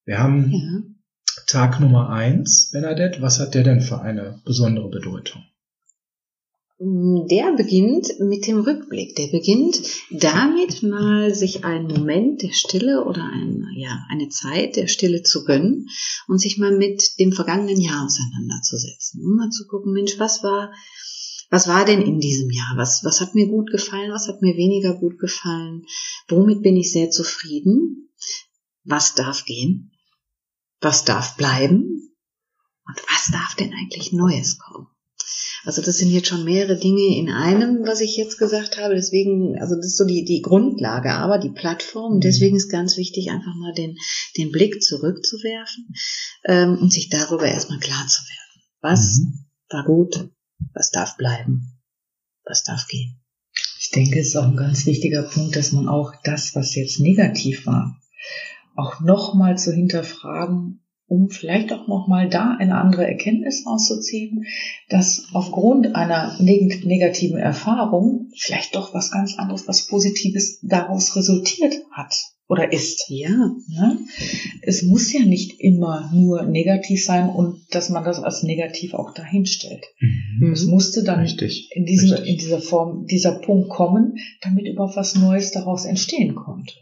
[0.05, 0.96] Wir haben ja.
[1.47, 3.23] Tag Nummer eins, Bernadette.
[3.23, 5.45] Was hat der denn für eine besondere Bedeutung?
[6.79, 9.15] Der beginnt mit dem Rückblick.
[9.17, 9.81] Der beginnt
[10.11, 15.45] damit, mal sich einen Moment der Stille oder ein, ja, eine Zeit der Stille zu
[15.45, 15.89] gönnen
[16.29, 19.23] und sich mal mit dem vergangenen Jahr auseinanderzusetzen.
[19.25, 20.73] Um mal zu gucken, Mensch, was war
[21.49, 22.73] was war denn in diesem Jahr?
[22.77, 24.11] Was, was hat mir gut gefallen?
[24.11, 25.87] Was hat mir weniger gut gefallen?
[26.29, 28.11] Womit bin ich sehr zufrieden?
[28.83, 29.93] Was darf gehen?
[30.81, 32.15] Was darf bleiben?
[32.87, 34.87] Und was darf denn eigentlich Neues kommen?
[35.65, 38.95] Also das sind jetzt schon mehrere Dinge in einem, was ich jetzt gesagt habe.
[38.95, 42.15] Deswegen, also das ist so die, die Grundlage, aber die Plattform.
[42.15, 43.97] Und deswegen ist ganz wichtig, einfach mal den,
[44.37, 45.89] den Blick zurückzuwerfen
[46.45, 48.63] ähm, und sich darüber erstmal klar zu werden.
[48.81, 49.47] Was mhm.
[49.71, 50.31] war gut?
[50.73, 51.83] Was darf bleiben?
[52.45, 53.21] Was darf gehen?
[53.81, 57.01] Ich denke, es ist auch ein ganz wichtiger Punkt, dass man auch das, was jetzt
[57.01, 58.01] negativ war,
[58.77, 64.45] auch nochmal zu hinterfragen, um vielleicht auch nochmal da eine andere Erkenntnis rauszuziehen,
[64.89, 72.15] dass aufgrund einer negativen Erfahrung vielleicht doch was ganz anderes, was Positives daraus resultiert hat
[72.49, 73.07] oder ist.
[73.09, 73.31] Ja.
[73.69, 73.99] Ne?
[74.63, 79.15] Es muss ja nicht immer nur negativ sein und dass man das als negativ auch
[79.15, 79.85] dahin stellt.
[80.01, 80.53] Mhm.
[80.53, 81.71] Es musste dann Richtig.
[81.73, 82.29] in, diesem, Richtig.
[82.29, 86.73] in dieser Form, dieser Punkt kommen, damit überhaupt was Neues daraus entstehen konnte.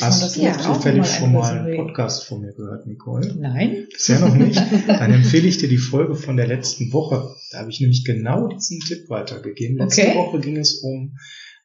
[0.00, 3.34] Hast du ja zufällig schon mal einen Podcast von mir gehört, Nicole?
[3.38, 3.86] Nein.
[3.90, 4.60] Bisher noch nicht.
[4.86, 7.34] Dann empfehle ich dir die Folge von der letzten Woche.
[7.52, 9.78] Da habe ich nämlich genau diesen Tipp weitergegeben.
[9.78, 10.16] Letzte okay.
[10.16, 11.16] Woche ging es um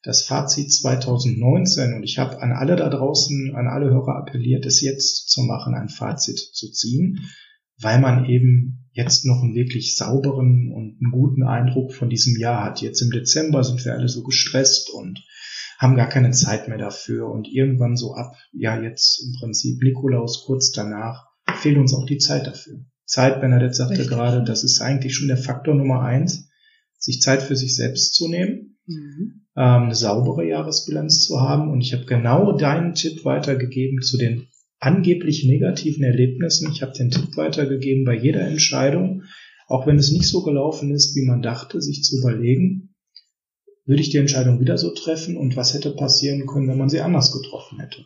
[0.03, 4.81] das Fazit 2019 und ich habe an alle da draußen, an alle Hörer appelliert, es
[4.81, 7.29] jetzt zu machen, ein Fazit zu ziehen,
[7.79, 12.63] weil man eben jetzt noch einen wirklich sauberen und einen guten Eindruck von diesem Jahr
[12.63, 12.81] hat.
[12.81, 15.23] Jetzt im Dezember sind wir alle so gestresst und
[15.83, 20.43] haben gar keine Zeit mehr dafür und irgendwann so ab, ja jetzt im Prinzip Nikolaus
[20.45, 22.85] kurz danach, fehlt uns auch die Zeit dafür.
[23.05, 24.09] Zeit, Bernadette sagte Richtig.
[24.09, 26.49] gerade, das ist eigentlich schon der Faktor Nummer eins,
[26.97, 28.79] sich Zeit für sich selbst zu nehmen.
[28.87, 31.69] Mhm ähm, eine saubere Jahresbilanz zu haben.
[31.69, 34.47] Und ich habe genau deinen Tipp weitergegeben zu den
[34.79, 36.71] angeblich negativen Erlebnissen.
[36.71, 39.23] Ich habe den Tipp weitergegeben bei jeder Entscheidung,
[39.67, 42.92] auch wenn es nicht so gelaufen ist, wie man dachte, sich zu überlegen,
[43.85, 47.01] würde ich die Entscheidung wieder so treffen und was hätte passieren können, wenn man sie
[47.01, 48.05] anders getroffen hätte.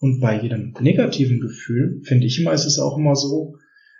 [0.00, 3.56] Und bei jedem negativen Gefühl, finde ich immer, ist es auch immer so,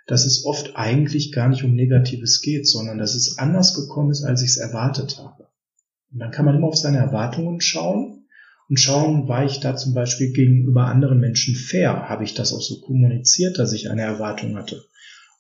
[0.07, 4.25] dass es oft eigentlich gar nicht um Negatives geht, sondern dass es anders gekommen ist,
[4.25, 5.49] als ich es erwartet habe.
[6.13, 8.27] Und dann kann man immer auf seine Erwartungen schauen
[8.69, 12.09] und schauen, war ich da zum Beispiel gegenüber anderen Menschen fair?
[12.09, 14.83] Habe ich das auch so kommuniziert, dass ich eine Erwartung hatte?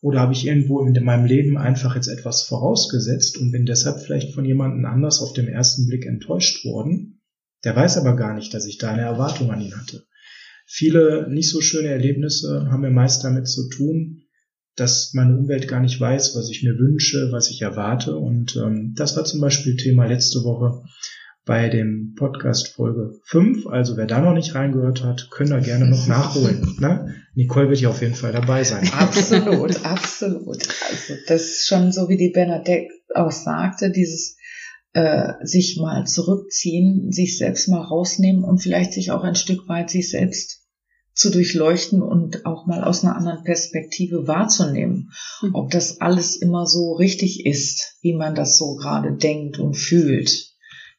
[0.02, 4.34] Oder habe ich irgendwo in meinem Leben einfach jetzt etwas vorausgesetzt und bin deshalb vielleicht
[4.34, 7.20] von jemandem anders auf den ersten Blick enttäuscht worden?
[7.64, 10.04] Der weiß aber gar nicht, dass ich da eine Erwartung an ihn hatte.
[10.66, 14.22] Viele nicht so schöne Erlebnisse haben mir meist damit zu tun,
[14.74, 18.16] dass meine Umwelt gar nicht weiß, was ich mir wünsche, was ich erwarte.
[18.16, 20.82] Und ähm, das war zum Beispiel Thema letzte Woche
[21.44, 23.66] bei dem Podcast Folge 5.
[23.66, 26.76] Also wer da noch nicht reingehört hat, können da gerne noch nachholen.
[26.78, 27.14] Ne?
[27.34, 28.88] Nicole wird ja auf jeden Fall dabei sein.
[28.92, 30.68] Absolut, absolut.
[30.90, 34.36] Also das ist schon so, wie die Bernadette auch sagte, dieses
[34.92, 39.90] äh, sich mal zurückziehen, sich selbst mal rausnehmen und vielleicht sich auch ein Stück weit
[39.90, 40.60] sich selbst
[41.14, 45.10] zu durchleuchten und auch mal aus einer anderen Perspektive wahrzunehmen,
[45.42, 45.54] mhm.
[45.54, 50.51] ob das alles immer so richtig ist, wie man das so gerade denkt und fühlt.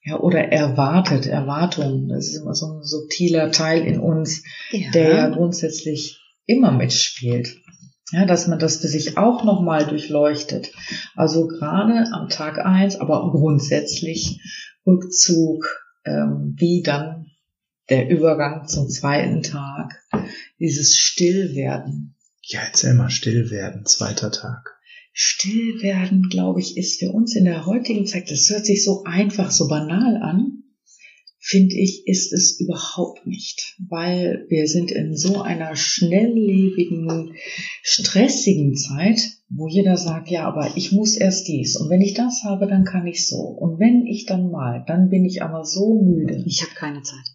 [0.05, 2.09] Ja, oder erwartet, Erwartungen.
[2.09, 4.91] Das ist immer so ein subtiler Teil in uns, ja.
[4.91, 7.57] der ja grundsätzlich immer mitspielt.
[8.11, 10.71] Ja, dass man das für sich auch nochmal durchleuchtet.
[11.15, 14.41] Also gerade am Tag eins, aber grundsätzlich
[14.85, 15.65] Rückzug,
[16.05, 17.31] ähm, wie dann
[17.89, 20.03] der Übergang zum zweiten Tag,
[20.59, 22.15] dieses Stillwerden.
[22.41, 24.77] Ja, erzähl mal, Stillwerden, zweiter Tag.
[25.13, 29.51] Stillwerden, glaube ich, ist für uns in der heutigen Zeit, das hört sich so einfach,
[29.51, 30.63] so banal an,
[31.39, 37.35] finde ich, ist es überhaupt nicht, weil wir sind in so einer schnelllebigen,
[37.83, 42.43] stressigen Zeit, wo jeder sagt, ja, aber ich muss erst dies und wenn ich das
[42.43, 46.01] habe, dann kann ich so und wenn ich dann mal, dann bin ich aber so
[46.01, 46.43] müde.
[46.47, 47.25] Ich habe keine Zeit.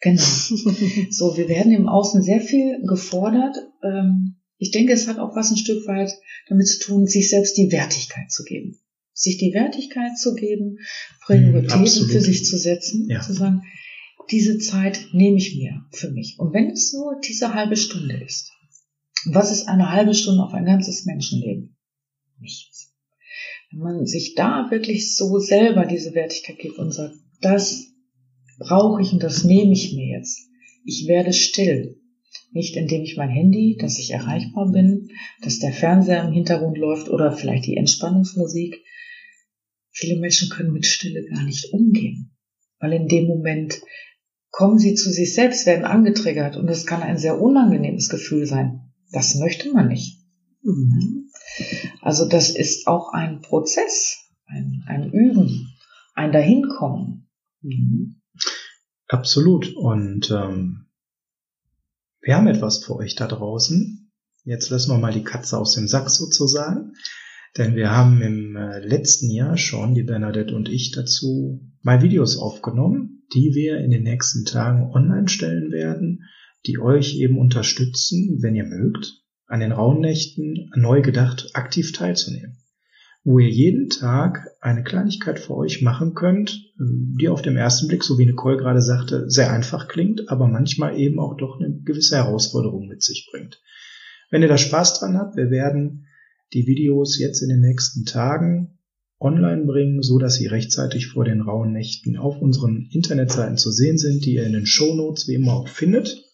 [0.00, 0.22] Genau.
[1.10, 3.56] so, wir werden im Außen sehr viel gefordert.
[3.82, 6.12] Ähm, ich denke, es hat auch was ein Stück weit
[6.48, 8.78] damit zu tun, sich selbst die Wertigkeit zu geben
[9.20, 10.78] sich die Wertigkeit zu geben,
[11.24, 13.20] Prioritäten für sich zu setzen, ja.
[13.20, 13.62] zu sagen,
[14.30, 16.36] diese Zeit nehme ich mir für mich.
[16.38, 18.52] Und wenn es nur diese halbe Stunde ist,
[19.26, 21.76] was ist eine halbe Stunde auf ein ganzes Menschenleben?
[22.38, 22.94] Nichts.
[23.70, 27.92] Wenn man sich da wirklich so selber diese Wertigkeit gibt und sagt, das
[28.58, 30.48] brauche ich und das nehme ich mir jetzt.
[30.84, 31.99] Ich werde still.
[32.52, 35.08] Nicht indem ich mein Handy, dass ich erreichbar bin,
[35.42, 38.82] dass der Fernseher im Hintergrund läuft oder vielleicht die Entspannungsmusik,
[39.92, 42.36] Viele Menschen können mit Stille gar nicht umgehen,
[42.78, 43.80] weil in dem Moment
[44.50, 48.92] kommen sie zu sich selbst, werden angetriggert und es kann ein sehr unangenehmes Gefühl sein.
[49.12, 50.24] Das möchte man nicht.
[52.00, 55.68] Also das ist auch ein Prozess, ein, ein Üben,
[56.14, 57.28] ein Dahinkommen.
[59.08, 59.74] Absolut.
[59.74, 60.86] Und ähm,
[62.22, 64.10] wir haben etwas für euch da draußen.
[64.44, 66.92] Jetzt lassen wir mal die Katze aus dem Sack sozusagen.
[67.56, 72.38] Denn wir haben im äh, letzten Jahr schon, die Bernadette und ich, dazu mal Videos
[72.38, 76.20] aufgenommen, die wir in den nächsten Tagen online stellen werden,
[76.66, 82.58] die euch eben unterstützen, wenn ihr mögt, an den Rauhnächten neu gedacht aktiv teilzunehmen.
[83.22, 87.88] Wo ihr jeden Tag eine Kleinigkeit für euch machen könnt, ähm, die auf dem ersten
[87.88, 91.80] Blick, so wie Nicole gerade sagte, sehr einfach klingt, aber manchmal eben auch doch eine
[91.82, 93.60] gewisse Herausforderung mit sich bringt.
[94.30, 96.06] Wenn ihr da Spaß dran habt, wir werden
[96.52, 98.78] die Videos jetzt in den nächsten Tagen
[99.20, 103.98] online bringen, so dass sie rechtzeitig vor den rauen Nächten auf unseren Internetseiten zu sehen
[103.98, 106.24] sind, die ihr in den Show Notes wie immer auch findet.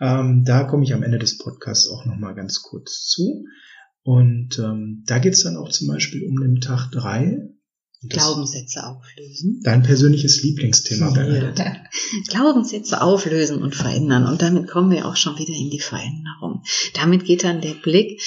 [0.00, 3.44] Ähm, da komme ich am Ende des Podcasts auch noch mal ganz kurz zu.
[4.06, 7.40] Und ähm, da geht es dann auch zum Beispiel um den Tag drei
[8.08, 9.62] Glaubenssätze auflösen.
[9.64, 11.60] Dein persönliches Lieblingsthema, Bernadette.
[11.60, 11.74] Ja.
[12.28, 14.24] Glaubenssätze auflösen und verändern.
[14.28, 16.62] Und damit kommen wir auch schon wieder in die Veränderung.
[16.94, 18.22] Damit geht dann der Blick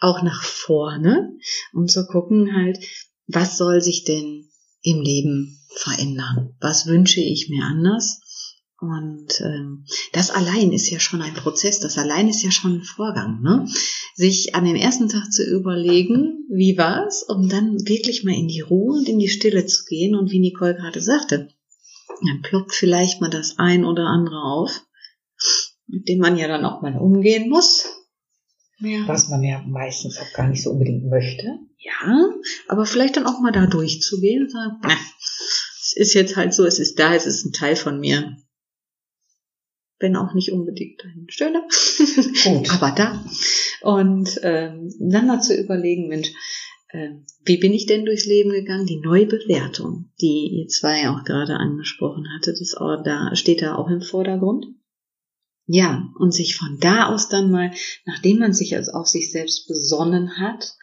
[0.00, 1.30] auch nach vorne,
[1.72, 2.78] um zu gucken halt,
[3.26, 4.50] was soll sich denn
[4.82, 6.54] im Leben verändern?
[6.60, 8.20] Was wünsche ich mir anders?
[8.82, 12.82] Und ähm, das allein ist ja schon ein Prozess, das allein ist ja schon ein
[12.82, 13.68] Vorgang, ne?
[14.16, 18.60] Sich an dem ersten Tag zu überlegen, wie war's, um dann wirklich mal in die
[18.60, 20.16] Ruhe und in die Stille zu gehen.
[20.16, 21.48] Und wie Nicole gerade sagte,
[22.26, 24.82] dann ploppt vielleicht mal das ein oder andere auf,
[25.86, 27.86] mit dem man ja dann auch mal umgehen muss.
[28.80, 29.06] Ja.
[29.06, 31.46] Was man ja meistens auch gar nicht so unbedingt möchte.
[31.78, 32.30] Ja,
[32.66, 34.96] aber vielleicht dann auch mal da durchzugehen und sagen, na,
[35.80, 38.38] es ist jetzt halt so, es ist da, es ist ein Teil von mir
[40.02, 41.62] wenn auch nicht unbedingt ein schöner,
[42.70, 43.24] aber da.
[43.80, 46.32] Und ähm, dann mal zu überlegen, Mensch,
[46.88, 47.10] äh,
[47.44, 48.86] wie bin ich denn durchs Leben gegangen?
[48.86, 53.88] Die Neubewertung, die ihr zwei auch gerade angesprochen hattet, ist auch da, steht da auch
[53.88, 54.66] im Vordergrund.
[55.66, 57.70] Ja, und sich von da aus dann mal,
[58.04, 60.74] nachdem man sich also auf sich selbst besonnen hat,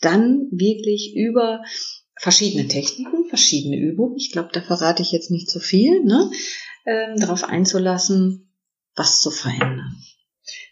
[0.00, 1.62] dann wirklich über
[2.20, 6.30] verschiedene Techniken, verschiedene Übungen, ich glaube, da verrate ich jetzt nicht zu so viel, ne?
[6.90, 8.52] Ähm, darauf einzulassen,
[8.96, 9.96] was zu verändern.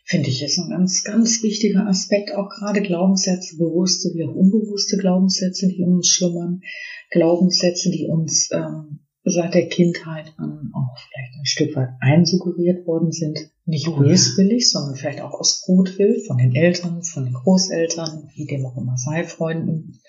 [0.05, 4.97] Finde ich, ist ein ganz, ganz wichtiger Aspekt, auch gerade Glaubenssätze, bewusste wie auch unbewusste
[4.97, 6.63] Glaubenssätze, die uns schlummern,
[7.11, 13.13] Glaubenssätze, die uns ähm, seit der Kindheit an auch vielleicht ein Stück weit einsuggeriert worden
[13.13, 13.39] sind.
[13.67, 18.47] Nicht oh, böswillig, sondern vielleicht auch aus Gutwill von den Eltern, von den Großeltern, wie
[18.47, 20.01] dem auch immer sei, Freunden,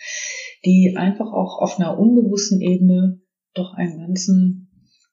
[0.66, 3.20] die einfach auch auf einer unbewussten Ebene
[3.54, 4.69] doch einen ganzen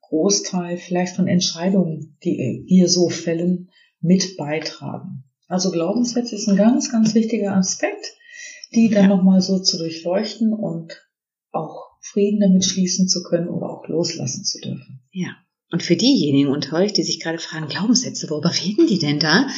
[0.08, 5.24] Großteil vielleicht von Entscheidungen, die wir so fällen, mit beitragen.
[5.48, 8.14] Also Glaubenssätze ist ein ganz, ganz wichtiger Aspekt,
[8.74, 9.16] die dann ja.
[9.16, 11.06] nochmal so zu durchleuchten und
[11.52, 15.02] auch Frieden damit schließen zu können oder auch loslassen zu dürfen.
[15.10, 15.36] Ja,
[15.72, 19.48] Und für diejenigen unter euch, die sich gerade fragen, Glaubenssätze, worüber reden die denn da?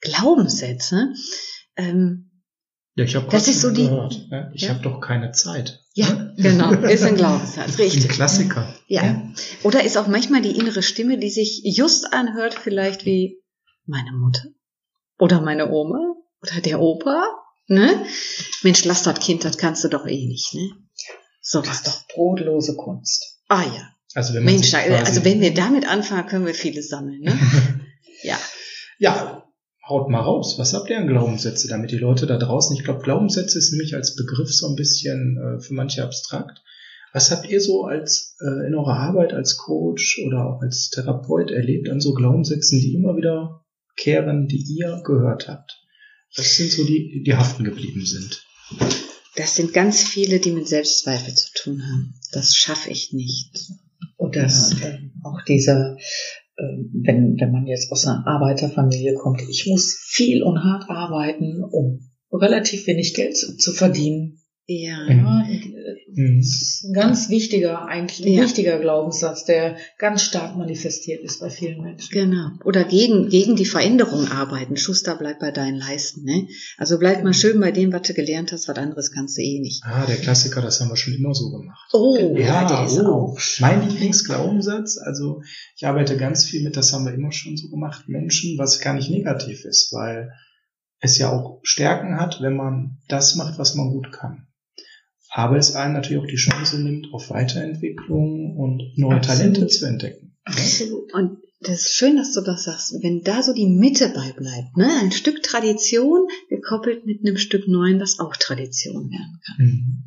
[0.00, 1.12] Glaubenssätze.
[1.76, 2.30] Ähm,
[2.94, 3.84] ja, ich habe das ist so die.
[3.84, 4.50] Gehört, ne?
[4.54, 4.70] Ich ja?
[4.70, 5.81] habe doch keine Zeit.
[5.94, 6.72] Ja, genau.
[6.88, 8.04] Ist ein Glaubenssatz, richtig.
[8.04, 8.74] Ein Klassiker.
[8.86, 9.04] Ja.
[9.04, 9.32] ja.
[9.62, 13.42] Oder ist auch manchmal die innere Stimme, die sich just anhört, vielleicht wie
[13.86, 14.44] meine Mutter
[15.18, 17.22] oder meine Oma oder der Opa.
[17.68, 18.06] Ne?
[18.62, 20.54] Mensch, lass das Kind, das kannst du doch eh nicht.
[20.54, 20.70] Ne?
[21.40, 23.40] So das ist doch brotlose Kunst.
[23.48, 23.88] Ah ja.
[24.14, 27.20] Also wenn, Mensch, also wenn wir damit anfangen, können wir vieles sammeln.
[27.20, 27.38] Ne?
[28.22, 28.38] ja.
[28.98, 29.41] Ja,
[29.92, 30.58] haut mal raus.
[30.58, 33.94] Was habt ihr an Glaubenssätze, damit die Leute da draußen, ich glaube, Glaubenssätze ist nämlich
[33.94, 36.62] als Begriff so ein bisschen äh, für manche abstrakt.
[37.12, 41.50] Was habt ihr so als äh, in eurer Arbeit als Coach oder auch als Therapeut
[41.50, 43.64] erlebt an so Glaubenssätzen, die immer wieder
[43.96, 45.78] kehren, die ihr gehört habt?
[46.36, 48.46] Was sind so die, die haften geblieben sind?
[49.36, 52.14] Das sind ganz viele, die mit Selbstzweifel zu tun haben.
[52.32, 53.70] Das schaffe ich nicht.
[54.16, 55.98] Oder äh, auch dieser
[56.62, 62.00] wenn, wenn man jetzt aus einer Arbeiterfamilie kommt, ich muss viel und hart arbeiten, um
[62.32, 64.38] relativ wenig Geld zu, zu verdienen.
[64.66, 65.06] Ja.
[65.08, 65.44] ja
[66.14, 66.38] mhm.
[66.38, 68.42] Das ist ein ganz wichtiger, eigentlich ein ja.
[68.42, 72.10] wichtiger Glaubenssatz, der ganz stark manifestiert ist bei vielen Menschen.
[72.10, 72.50] Genau.
[72.64, 74.76] Oder gegen, gegen die Veränderung arbeiten.
[74.76, 76.48] Schuster, bleib bei deinen Leisten, ne?
[76.78, 79.60] Also bleib mal schön bei dem, was du gelernt hast, was anderes kannst du eh
[79.60, 79.82] nicht.
[79.84, 81.90] Ah, der Klassiker, das haben wir schon immer so gemacht.
[81.92, 83.06] Oh, ja, der ist oh.
[83.06, 83.38] auch.
[83.60, 85.42] Mein Lieblingsglaubenssatz, also
[85.76, 88.94] ich arbeite ganz viel mit, das haben wir immer schon so gemacht, Menschen, was gar
[88.94, 90.30] nicht negativ ist, weil
[91.00, 94.46] es ja auch Stärken hat, wenn man das macht, was man gut kann
[95.34, 99.38] aber es einem natürlich auch die Chance nimmt, auf Weiterentwicklung und neue Absolut.
[99.38, 100.36] Talente zu entdecken.
[100.44, 101.12] Absolut.
[101.14, 102.92] Und das ist schön, dass du das sagst.
[103.02, 104.88] Wenn da so die Mitte bei bleibt, ne?
[105.00, 109.66] ein Stück Tradition gekoppelt mit einem Stück Neuen, was auch Tradition werden kann.
[109.66, 110.04] Mhm.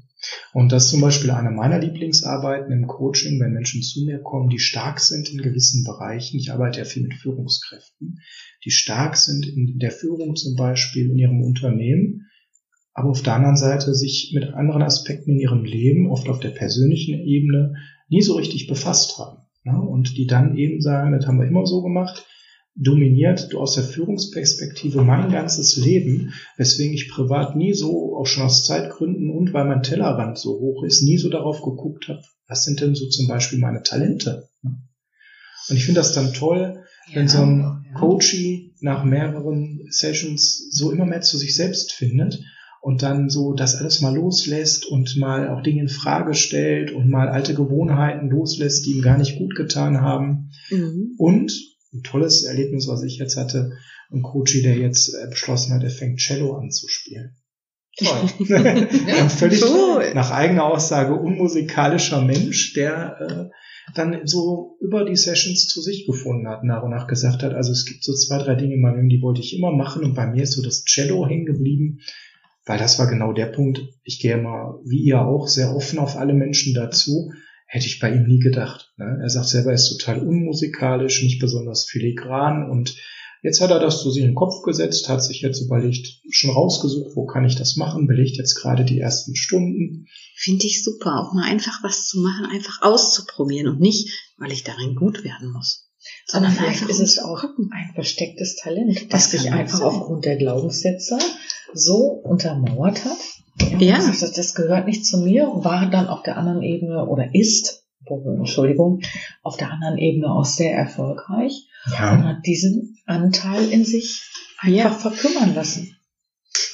[0.54, 4.50] Und das ist zum Beispiel eine meiner Lieblingsarbeiten im Coaching, wenn Menschen zu mir kommen,
[4.50, 6.38] die stark sind in gewissen Bereichen.
[6.38, 8.20] Ich arbeite ja viel mit Führungskräften,
[8.64, 12.28] die stark sind in der Führung zum Beispiel in ihrem Unternehmen,
[12.96, 16.50] aber auf der anderen Seite sich mit anderen Aspekten in ihrem Leben, oft auf der
[16.50, 17.76] persönlichen Ebene,
[18.08, 19.40] nie so richtig befasst haben.
[19.66, 19.78] Ne?
[19.78, 22.26] Und die dann eben sagen, das haben wir immer so gemacht,
[22.74, 28.44] dominiert du aus der Führungsperspektive mein ganzes Leben, weswegen ich privat nie so, auch schon
[28.44, 32.64] aus Zeitgründen und weil mein Tellerrand so hoch ist, nie so darauf geguckt habe, was
[32.64, 34.48] sind denn so zum Beispiel meine Talente.
[34.62, 34.78] Ne?
[35.68, 40.92] Und ich finde das dann toll, ja, wenn so ein Coachie nach mehreren Sessions so
[40.92, 42.42] immer mehr zu sich selbst findet
[42.86, 47.10] und dann so das alles mal loslässt und mal auch Dinge in Frage stellt und
[47.10, 50.52] mal alte Gewohnheiten loslässt, die ihm gar nicht gut getan haben.
[50.70, 51.16] Mhm.
[51.18, 51.52] Und
[51.92, 53.72] ein tolles Erlebnis, was ich jetzt hatte,
[54.12, 57.36] ein Coach, der jetzt äh, beschlossen hat, er fängt Cello an zu spielen.
[57.98, 58.30] Toll.
[58.56, 60.12] ein völlig cool.
[60.14, 66.48] nach eigener Aussage unmusikalischer Mensch, der äh, dann so über die Sessions zu sich gefunden
[66.48, 68.98] hat, nach und nach gesagt hat, also es gibt so zwei, drei Dinge in meinem
[68.98, 72.02] Leben, die wollte ich immer machen und bei mir ist so das Cello hängen geblieben
[72.66, 73.82] weil das war genau der Punkt.
[74.04, 77.32] Ich gehe mal, wie ihr auch, sehr offen auf alle Menschen dazu.
[77.68, 78.94] Hätte ich bei ihm nie gedacht.
[78.98, 79.20] Ne?
[79.22, 82.96] Er sagt selber, er ist total unmusikalisch, nicht besonders filigran und
[83.46, 87.16] Jetzt hat er das zu sich den Kopf gesetzt, hat sich jetzt überlegt, schon rausgesucht,
[87.16, 90.08] wo kann ich das machen, belegt jetzt gerade die ersten Stunden.
[90.34, 94.64] Finde ich super, auch mal einfach was zu machen, einfach auszuprobieren und nicht, weil ich
[94.64, 95.85] darin gut werden muss.
[96.28, 99.88] Sondern vielleicht ist es auch ein verstecktes Talent, das sich einfach sein.
[99.88, 101.18] aufgrund der Glaubenssätze
[101.74, 103.18] so untermauert hat.
[103.80, 103.98] Ja.
[103.98, 109.02] Das, das gehört nicht zu mir, war dann auf der anderen Ebene oder ist, Entschuldigung,
[109.42, 112.14] auf der anderen Ebene auch sehr erfolgreich ja.
[112.14, 114.22] und hat diesen Anteil in sich
[114.60, 115.12] einfach ja.
[115.12, 115.96] verkümmern lassen.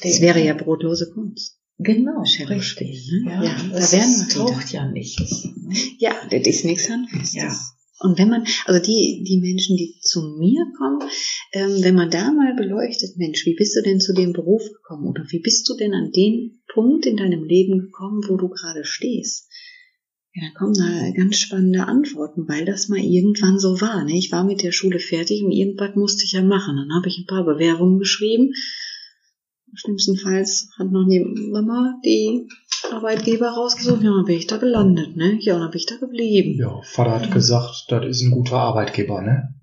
[0.04, 1.58] Das wäre ja brotlose Kunst.
[1.78, 3.10] Genau, richtig.
[3.24, 3.32] Ne?
[3.32, 5.48] Ja, ja, da werden wir taucht ja nichts.
[5.98, 7.34] Ja, das ist nichts Handfestes.
[7.34, 7.56] Ja.
[8.02, 11.02] Und wenn man, also die, die Menschen, die zu mir kommen,
[11.54, 15.08] ähm, wenn man da mal beleuchtet, Mensch, wie bist du denn zu dem Beruf gekommen
[15.08, 18.84] oder wie bist du denn an den Punkt in deinem Leben gekommen, wo du gerade
[18.86, 19.50] stehst?
[20.34, 24.06] Ja, dann kommen da ganz spannende Antworten, weil das mal irgendwann so war.
[24.06, 24.18] Ne?
[24.18, 26.78] Ich war mit der Schule fertig und irgendwas musste ich ja machen.
[26.78, 28.54] Dann habe ich ein paar Bewerbungen geschrieben.
[29.73, 32.48] Schlimmstenfalls hat noch nie Mama die
[32.92, 35.38] Arbeitgeber rausgesucht, ja, dann bin ich da gelandet, ne?
[35.42, 36.56] Ja, und dann bin ich da geblieben.
[36.60, 37.34] Ja, Vater hat ja.
[37.34, 39.56] gesagt, das ist ein guter Arbeitgeber, ne?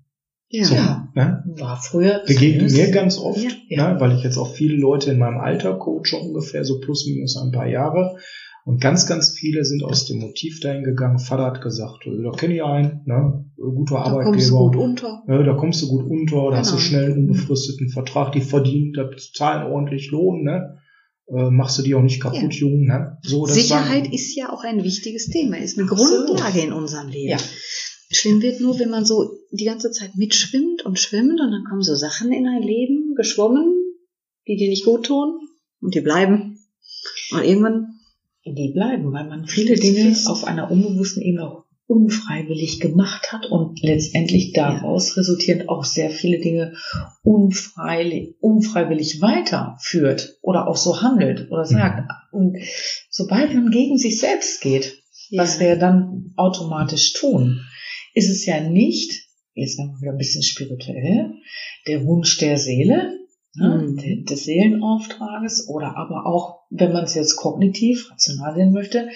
[0.49, 0.63] Ja.
[0.63, 1.43] So, ne?
[1.59, 2.23] War früher.
[2.25, 3.93] Begegnet mir ganz oft, ja.
[3.93, 3.99] Ne?
[3.99, 7.51] weil ich jetzt auch viele Leute in meinem Alter coache, ungefähr so plus minus ein
[7.51, 8.17] paar Jahre.
[8.65, 11.19] Und ganz, ganz viele sind aus dem Motiv dahin gegangen.
[11.19, 13.45] Vater hat gesagt, da kenne ich einen, ne?
[13.57, 14.23] guter da Arbeitgeber.
[14.23, 15.23] Da kommst du gut unter.
[15.27, 16.57] Ja, da kommst du gut unter, da genau.
[16.57, 16.87] hast du genau.
[16.87, 20.77] schnell einen unbefristeten Vertrag, die verdienen, da zahlen ordentlich Lohn, ne?
[21.29, 22.59] Äh, machst du die auch nicht kaputt, ja.
[22.59, 22.85] Jungen.
[22.85, 23.17] Ne?
[23.21, 26.27] So, Sicherheit war, ist ja auch ein wichtiges Thema, ist eine Absolut.
[26.27, 27.29] Grundlage in unserem Leben.
[27.29, 27.37] Ja.
[28.11, 31.83] Schlimm wird nur, wenn man so die ganze Zeit mitschwimmt und schwimmt und dann kommen
[31.83, 33.75] so Sachen in ein Leben geschwommen,
[34.47, 35.39] die dir nicht gut tun
[35.81, 36.59] und die bleiben.
[37.31, 37.95] Und irgendwann.
[38.45, 43.81] Die bleiben, weil man viele Dinge auf einer unbewussten Ebene auch unfreiwillig gemacht hat und
[43.81, 45.21] letztendlich daraus ja.
[45.21, 46.73] resultierend auch sehr viele Dinge
[47.23, 52.07] unfreiwillig, unfreiwillig weiterführt oder auch so handelt oder sagt.
[52.31, 52.39] Mhm.
[52.39, 52.57] Und
[53.09, 55.41] sobald man gegen sich selbst geht, ja.
[55.41, 57.65] was wir dann automatisch tun,
[58.13, 61.31] ist es ja nicht, jetzt werden wir wieder ein bisschen spirituell,
[61.87, 63.18] der Wunsch der Seele,
[63.55, 64.25] ne, mhm.
[64.25, 69.09] des Seelenauftrages oder aber auch, wenn man es jetzt kognitiv, rational sehen möchte,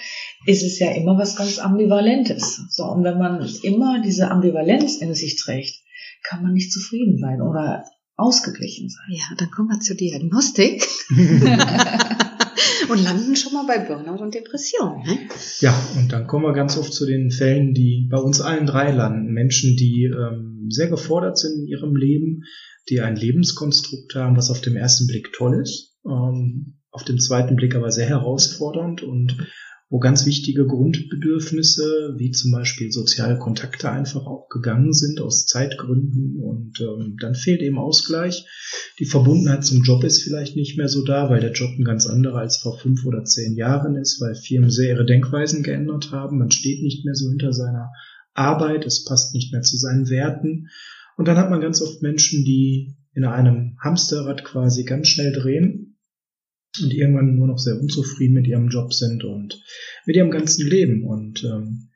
[0.46, 2.66] ist es ja immer was ganz Ambivalentes.
[2.70, 5.82] So, und wenn man immer diese Ambivalenz in sich trägt,
[6.22, 7.84] kann man nicht zufrieden sein oder
[8.16, 9.06] ausgeglichen sein.
[9.08, 10.86] Ja, dann kommen wir zur Diagnostik.
[12.88, 15.02] und landen schon mal bei Burnout und Depression.
[15.04, 15.18] Ne?
[15.60, 18.92] Ja, und dann kommen wir ganz oft zu den Fällen, die bei uns allen drei
[18.92, 19.32] landen.
[19.32, 22.44] Menschen, die ähm, sehr gefordert sind in ihrem Leben,
[22.88, 27.56] die ein Lebenskonstrukt haben, was auf dem ersten Blick toll ist, ähm, auf dem zweiten
[27.56, 29.36] Blick aber sehr herausfordernd und
[29.90, 36.40] wo ganz wichtige Grundbedürfnisse, wie zum Beispiel soziale Kontakte einfach auch gegangen sind aus Zeitgründen
[36.40, 38.46] und ähm, dann fehlt eben Ausgleich.
[38.98, 42.06] Die Verbundenheit zum Job ist vielleicht nicht mehr so da, weil der Job ein ganz
[42.06, 46.38] anderer als vor fünf oder zehn Jahren ist, weil Firmen sehr ihre Denkweisen geändert haben.
[46.38, 47.92] Man steht nicht mehr so hinter seiner
[48.32, 50.70] Arbeit, es passt nicht mehr zu seinen Werten.
[51.16, 55.98] Und dann hat man ganz oft Menschen, die in einem Hamsterrad quasi ganz schnell drehen
[56.82, 59.62] und irgendwann nur noch sehr unzufrieden mit ihrem Job sind und
[60.06, 61.04] mit ihrem ganzen Leben.
[61.04, 61.90] Und ähm,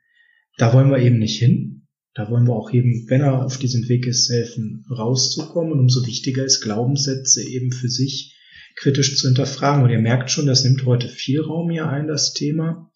[0.57, 1.87] da wollen wir eben nicht hin.
[2.13, 5.73] Da wollen wir auch eben, wenn er auf diesem Weg ist, helfen, rauszukommen.
[5.73, 8.35] Und umso wichtiger ist, Glaubenssätze eben für sich
[8.75, 9.83] kritisch zu hinterfragen.
[9.83, 12.88] Und ihr merkt schon, das nimmt heute viel Raum hier ein, das Thema.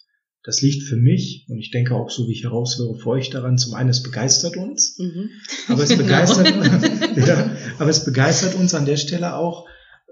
[0.43, 3.57] Das liegt für mich, und ich denke auch so, wie ich heraushöre, für euch daran,
[3.57, 5.29] zum einen, es begeistert uns, mhm.
[5.69, 6.47] aber, es begeistert,
[7.27, 9.67] ja, aber es begeistert uns an der Stelle auch,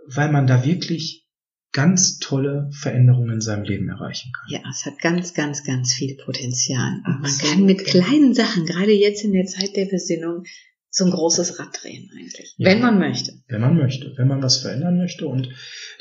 [0.07, 1.27] weil man da wirklich
[1.73, 4.49] ganz tolle Veränderungen in seinem Leben erreichen kann.
[4.49, 7.01] Ja, es hat ganz, ganz, ganz viel Potenzial.
[7.05, 10.43] Und man kann mit kleinen Sachen, gerade jetzt in der Zeit der Besinnung,
[10.91, 12.53] so ein großes Rad drehen eigentlich.
[12.57, 13.31] Ja, wenn man möchte.
[13.47, 15.25] Wenn man möchte, wenn man was verändern möchte.
[15.25, 15.49] Und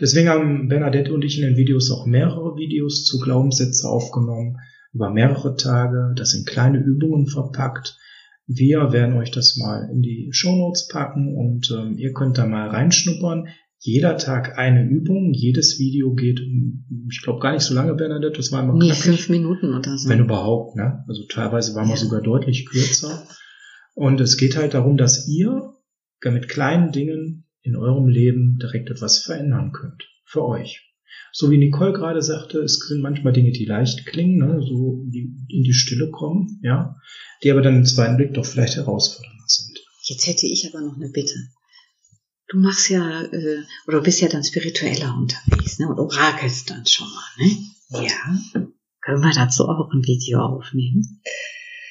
[0.00, 4.56] deswegen haben Bernadette und ich in den Videos auch mehrere Videos zu Glaubenssätze aufgenommen,
[4.92, 7.96] über mehrere Tage, das in kleine Übungen verpackt.
[8.48, 12.46] Wir werden euch das mal in die Show Notes packen und ähm, ihr könnt da
[12.46, 13.46] mal reinschnuppern.
[13.78, 16.40] Jeder Tag eine Übung, jedes Video geht,
[17.08, 20.08] ich glaube gar nicht so lange, Bernadette, das war immer Nee, fünf Minuten oder so.
[20.08, 21.04] Wenn überhaupt, ne?
[21.06, 23.24] Also teilweise waren wir sogar deutlich kürzer.
[23.94, 25.74] Und es geht halt darum, dass ihr
[26.24, 30.08] mit kleinen Dingen in eurem Leben direkt etwas verändern könnt.
[30.24, 30.86] Für euch.
[31.32, 35.34] So wie Nicole gerade sagte, es sind manchmal Dinge, die leicht klingen, ne, so die
[35.48, 36.96] in die Stille kommen, ja,
[37.42, 39.78] die aber dann im zweiten Blick doch vielleicht herausfordernder sind.
[40.02, 41.34] Jetzt hätte ich aber noch eine Bitte.
[42.48, 47.06] Du machst ja, äh, oder bist ja dann spiritueller unterwegs, ne, und orakelst dann schon
[47.06, 48.04] mal, ne?
[48.06, 48.68] Ja.
[49.02, 51.22] Können wir dazu auch ein Video aufnehmen?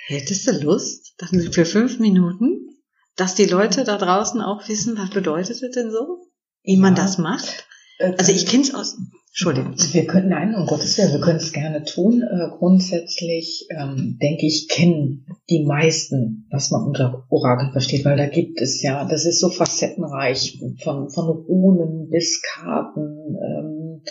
[0.10, 2.80] Hättest du Lust, dann für fünf Minuten,
[3.16, 6.32] dass die Leute da draußen auch wissen, was bedeutet es denn so?
[6.64, 7.68] Wie man das macht?
[8.00, 8.98] Äh, also ich kenne es aus.
[9.32, 9.76] Entschuldigung.
[9.92, 12.24] Wir können, nein, um Gottes Willen, wir können es gerne tun.
[12.24, 18.26] Äh, grundsätzlich, ähm, denke ich, kennen die meisten, was man unter Orakel versteht, weil da
[18.26, 24.02] gibt es ja, das ist so facettenreich, von, von Runen bis Karten, ähm,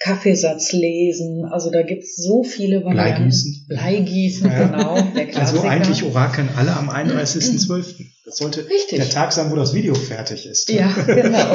[0.00, 3.28] Kaffeesatz lesen, also da gibt es so viele Varianten.
[3.28, 3.66] Bleigießen.
[3.68, 4.66] Bleigießen, ja.
[4.66, 5.38] genau.
[5.38, 8.06] also eigentlich orakeln alle am 31.12.
[8.24, 8.98] Das sollte Richtig.
[8.98, 10.70] der Tag sein, wo das Video fertig ist.
[10.70, 11.52] Ja, genau.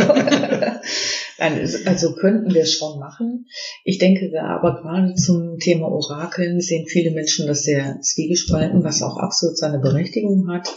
[1.86, 3.48] also könnten wir es schon machen.
[3.84, 9.18] Ich denke aber gerade zum Thema Orakeln sehen viele Menschen das sehr zwiegespalten, was auch
[9.18, 10.70] absolut seine Berechtigung hat.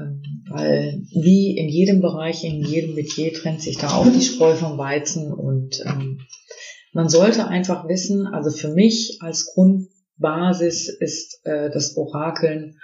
[0.00, 4.54] Ähm, weil wie in jedem Bereich, in jedem Metier trennt sich da auch die Spreu
[4.54, 6.20] vom Weizen und ähm,
[6.92, 12.78] man sollte einfach wissen, also für mich als Grundbasis ist äh, das Orakeln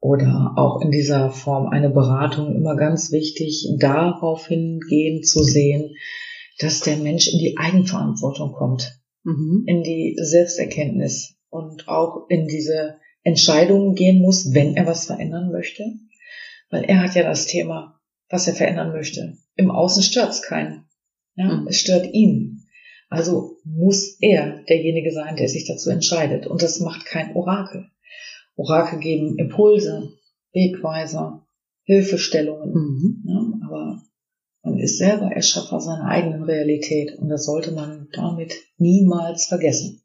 [0.00, 5.96] oder auch in dieser Form eine Beratung immer ganz wichtig, darauf hingehen zu sehen,
[6.58, 9.64] dass der Mensch in die Eigenverantwortung kommt, mhm.
[9.66, 15.84] in die Selbsterkenntnis und auch in diese Entscheidungen gehen muss, wenn er was verändern möchte.
[16.70, 19.38] Weil er hat ja das Thema, was er verändern möchte.
[19.56, 20.84] Im Außen stört es keinen.
[21.34, 21.68] Ja, mhm.
[21.68, 22.64] Es stört ihn.
[23.08, 26.46] Also muss er derjenige sein, der sich dazu entscheidet.
[26.46, 27.88] Und das macht kein Orakel.
[28.58, 30.12] Orakel geben Impulse,
[30.52, 31.46] Wegweiser,
[31.84, 32.72] Hilfestellungen.
[32.72, 33.24] Mhm.
[33.24, 34.02] Ja, aber
[34.62, 40.02] man ist selber Erschaffer seiner eigenen Realität und das sollte man damit niemals vergessen.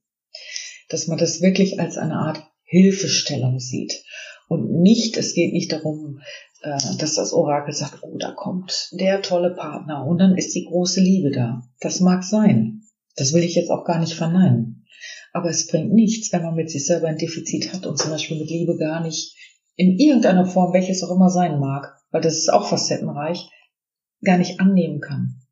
[0.90, 4.04] Dass man das wirklich als eine Art Hilfestellung sieht.
[4.48, 6.20] Und nicht, es geht nicht darum,
[6.62, 10.66] äh, dass das Orakel sagt, oh, da kommt der tolle Partner und dann ist die
[10.66, 11.64] große Liebe da.
[11.80, 12.84] Das mag sein.
[13.16, 14.73] Das will ich jetzt auch gar nicht verneinen.
[15.34, 18.40] Aber es bringt nichts, wenn man mit sich selber ein Defizit hat und zum Beispiel
[18.40, 19.36] mit Liebe gar nicht
[19.76, 23.50] in irgendeiner Form, welches auch immer sein mag, weil das ist auch facettenreich,
[24.24, 25.43] gar nicht annehmen kann.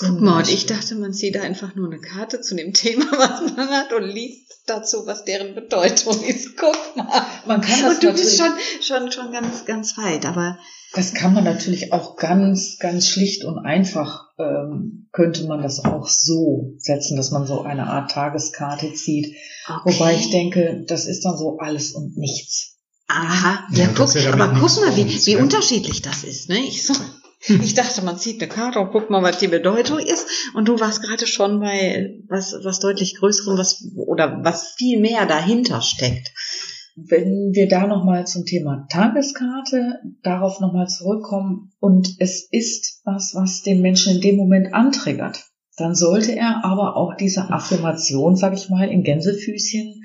[0.00, 3.06] Guck mal, und ich dachte, man zieht da einfach nur eine Karte zu dem Thema,
[3.12, 6.56] was man hat und liest dazu, was deren Bedeutung ist.
[6.56, 7.26] Guck mal.
[7.46, 10.58] Man kann das und du bist schon, schon, schon ganz, ganz weit, aber.
[10.94, 16.08] Das kann man natürlich auch ganz, ganz schlicht und einfach, ähm, könnte man das auch
[16.08, 19.34] so setzen, dass man so eine Art Tageskarte zieht.
[19.66, 19.80] Okay.
[19.84, 22.78] Wobei ich denke, das ist dann so alles und nichts.
[23.08, 26.58] Aha, ja, ja guck, aber guck mal, wie, wie unterschiedlich das ist, ne?
[26.58, 26.94] Ich so,
[27.46, 30.26] ich dachte, man zieht eine Karte und guckt mal, was die Bedeutung ist.
[30.54, 35.26] Und du warst gerade schon bei was, was deutlich Größerem, was, oder was viel mehr
[35.26, 36.32] dahinter steckt.
[36.96, 43.62] Wenn wir da nochmal zum Thema Tageskarte darauf nochmal zurückkommen und es ist was, was
[43.62, 45.44] den Menschen in dem Moment antriggert,
[45.76, 50.02] dann sollte er aber auch diese Affirmation, sag ich mal, in Gänsefüßchen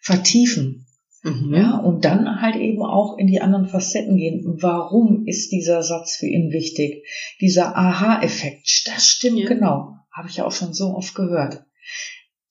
[0.00, 0.86] vertiefen.
[1.22, 1.54] Mhm.
[1.54, 4.42] Ja, und dann halt eben auch in die anderen Facetten gehen.
[4.60, 7.06] Warum ist dieser Satz für ihn wichtig?
[7.40, 9.48] Dieser Aha-Effekt, das stimmt ja.
[9.48, 9.94] genau.
[10.10, 11.64] Habe ich ja auch schon so oft gehört.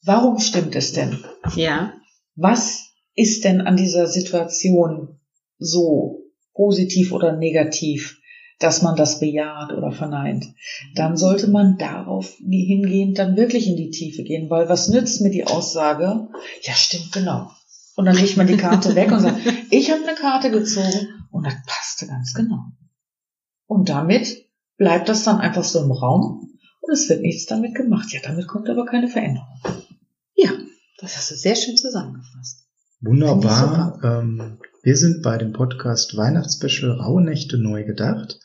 [0.04, 1.24] Warum stimmt es denn?
[1.56, 1.94] Ja.
[2.36, 5.20] Was ist denn an dieser Situation
[5.58, 8.20] so positiv oder negativ,
[8.60, 10.46] dass man das bejaht oder verneint?
[10.96, 15.30] Dann sollte man darauf hingehend dann wirklich in die Tiefe gehen, weil was nützt mir
[15.30, 16.30] die Aussage?
[16.62, 17.52] Ja, stimmt genau.
[17.96, 19.40] Und dann legt man die Karte weg und sagt,
[19.70, 22.72] ich habe eine Karte gezogen und das passte ganz genau.
[23.66, 24.46] Und damit
[24.78, 28.12] bleibt das dann einfach so im Raum und es wird nichts damit gemacht.
[28.12, 29.60] Ja, damit kommt aber keine Veränderung.
[30.36, 30.52] Ja,
[31.00, 32.68] das hast du sehr schön zusammengefasst.
[33.02, 34.00] Wunderbar.
[34.04, 38.40] Ähm, wir sind bei dem Podcast Weihnachtsspecial Rauhnächte neu gedacht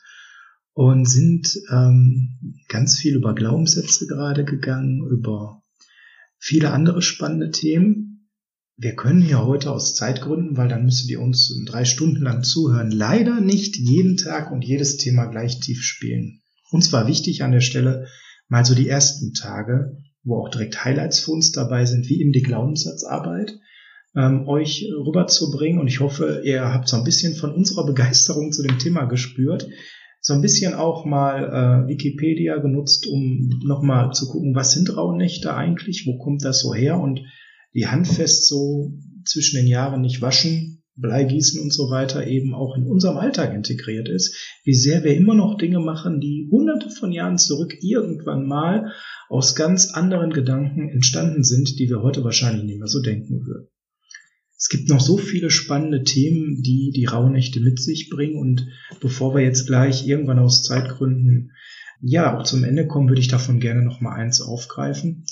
[0.73, 5.63] und sind ähm, ganz viel über Glaubenssätze gerade gegangen, über
[6.37, 8.06] viele andere spannende Themen.
[8.79, 12.91] Wir können hier heute aus Zeitgründen, weil dann müsstet ihr uns drei Stunden lang zuhören,
[12.91, 16.41] leider nicht jeden Tag und jedes Thema gleich tief spielen.
[16.69, 18.05] Uns war wichtig an der Stelle
[18.49, 22.31] mal so die ersten Tage, wo auch direkt Highlights für uns dabei sind, wie eben
[22.31, 23.57] die Glaubenssatzarbeit,
[24.15, 25.79] ähm, euch rüberzubringen.
[25.79, 29.67] Und ich hoffe, ihr habt so ein bisschen von unserer Begeisterung zu dem Thema gespürt.
[30.21, 35.55] So ein bisschen auch mal äh, Wikipedia genutzt, um nochmal zu gucken, was sind Rauhnächte
[35.55, 37.21] eigentlich, wo kommt das so her und
[37.77, 38.91] die handfest so
[39.23, 44.09] zwischen den Jahren nicht waschen, Bleigießen und so weiter eben auch in unserem Alltag integriert
[44.09, 48.93] ist, wie sehr wir immer noch Dinge machen, die hunderte von Jahren zurück irgendwann mal
[49.29, 53.67] aus ganz anderen Gedanken entstanden sind, die wir heute wahrscheinlich nicht mehr so denken würden.
[54.57, 58.67] Es gibt noch so viele spannende Themen, die die Rauhnächte mit sich bringen und
[58.99, 61.51] bevor wir jetzt gleich irgendwann aus Zeitgründen
[62.01, 65.25] ja auch zum Ende kommen, würde ich davon gerne noch mal eins aufgreifen,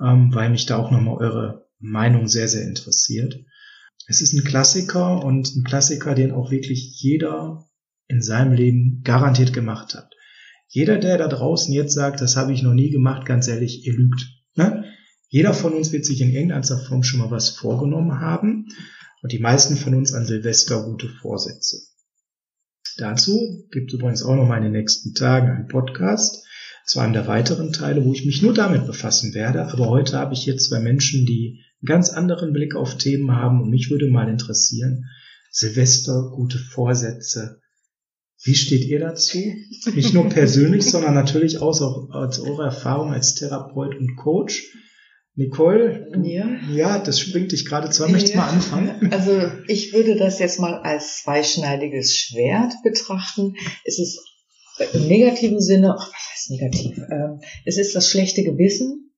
[0.00, 3.44] ähm, weil mich da auch noch mal eure Meinung sehr, sehr interessiert.
[4.06, 7.68] Es ist ein Klassiker und ein Klassiker, den auch wirklich jeder
[8.08, 10.12] in seinem Leben garantiert gemacht hat.
[10.68, 13.94] Jeder, der da draußen jetzt sagt, das habe ich noch nie gemacht, ganz ehrlich, ihr
[13.94, 14.26] lügt.
[14.54, 14.84] Ne?
[15.28, 18.68] Jeder von uns wird sich in irgendeiner Form schon mal was vorgenommen haben
[19.22, 21.78] und die meisten von uns an Silvester gute Vorsätze.
[22.98, 26.44] Dazu gibt es übrigens auch noch mal in den nächsten Tagen einen Podcast
[26.86, 29.66] zu einem der weiteren Teile, wo ich mich nur damit befassen werde.
[29.66, 33.70] Aber heute habe ich hier zwei Menschen, die ganz anderen Blick auf Themen haben und
[33.70, 35.06] mich würde mal interessieren,
[35.50, 37.60] Silvester, gute Vorsätze.
[38.44, 39.38] Wie steht ihr dazu?
[39.94, 44.64] Nicht nur persönlich, sondern natürlich auch aus eurer Erfahrung als Therapeut und Coach.
[45.34, 46.46] Nicole, du, ja.
[46.70, 48.06] ja, das springt dich gerade zu.
[48.08, 48.44] Möchtest du ja.
[48.44, 49.12] mal anfangen?
[49.12, 53.54] Also ich würde das jetzt mal als zweischneidiges Schwert betrachten.
[53.84, 54.20] Es ist
[54.92, 56.98] im negativen Sinne, ach, was heißt negativ?
[56.98, 59.11] Ähm, es ist das schlechte Gewissen,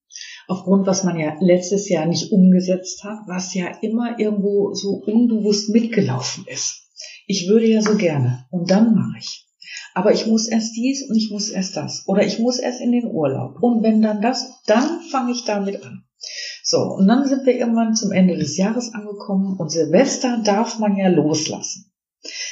[0.46, 5.70] aufgrund, was man ja letztes Jahr nicht umgesetzt hat, was ja immer irgendwo so unbewusst
[5.70, 6.88] mitgelaufen ist.
[7.26, 9.46] Ich würde ja so gerne und dann mache ich.
[9.94, 12.04] Aber ich muss erst dies und ich muss erst das.
[12.06, 13.62] Oder ich muss erst in den Urlaub.
[13.62, 16.04] Und wenn dann das, dann fange ich damit an.
[16.62, 20.96] So, und dann sind wir irgendwann zum Ende des Jahres angekommen und Silvester darf man
[20.96, 21.92] ja loslassen.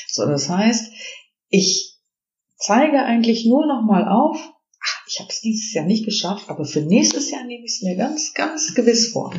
[0.08, 0.92] So, das heißt,
[1.48, 1.98] ich
[2.56, 4.52] zeige eigentlich nur noch mal auf,
[5.12, 7.96] ich habe es dieses Jahr nicht geschafft, aber für nächstes Jahr nehme ich es mir
[7.96, 9.34] ganz, ganz gewiss vor.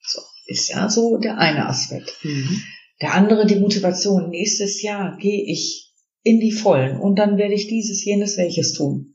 [0.00, 2.16] So, ist ja so der eine Aspekt.
[2.22, 2.62] Mhm.
[3.02, 4.30] Der andere, die Motivation.
[4.30, 5.92] Nächstes Jahr gehe ich
[6.22, 9.12] in die Vollen und dann werde ich dieses, jenes, welches tun.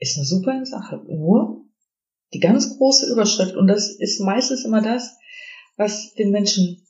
[0.00, 1.02] Ist eine super Sache.
[1.06, 1.64] Nur
[2.32, 5.14] die ganz große Überschrift, und das ist meistens immer das,
[5.76, 6.84] was den Menschen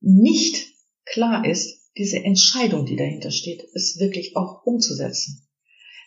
[0.00, 0.68] nicht
[1.04, 5.43] klar ist, diese Entscheidung, die dahinter steht, es wirklich auch umzusetzen.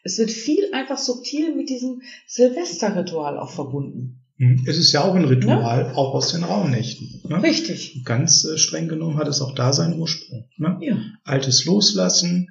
[0.08, 4.22] Es wird viel einfach subtil mit diesem Silvesterritual auch verbunden.
[4.38, 4.64] Hm.
[4.66, 5.96] Es ist ja auch ein Ritual, ja?
[5.96, 7.24] auch aus den Raumnächten.
[7.28, 7.44] Ne?
[7.44, 8.04] Richtig.
[8.06, 10.48] Ganz äh, streng genommen hat es auch da seinen Ursprung.
[10.56, 10.78] Ne?
[10.80, 10.98] Ja.
[11.26, 12.48] Altes loslassen,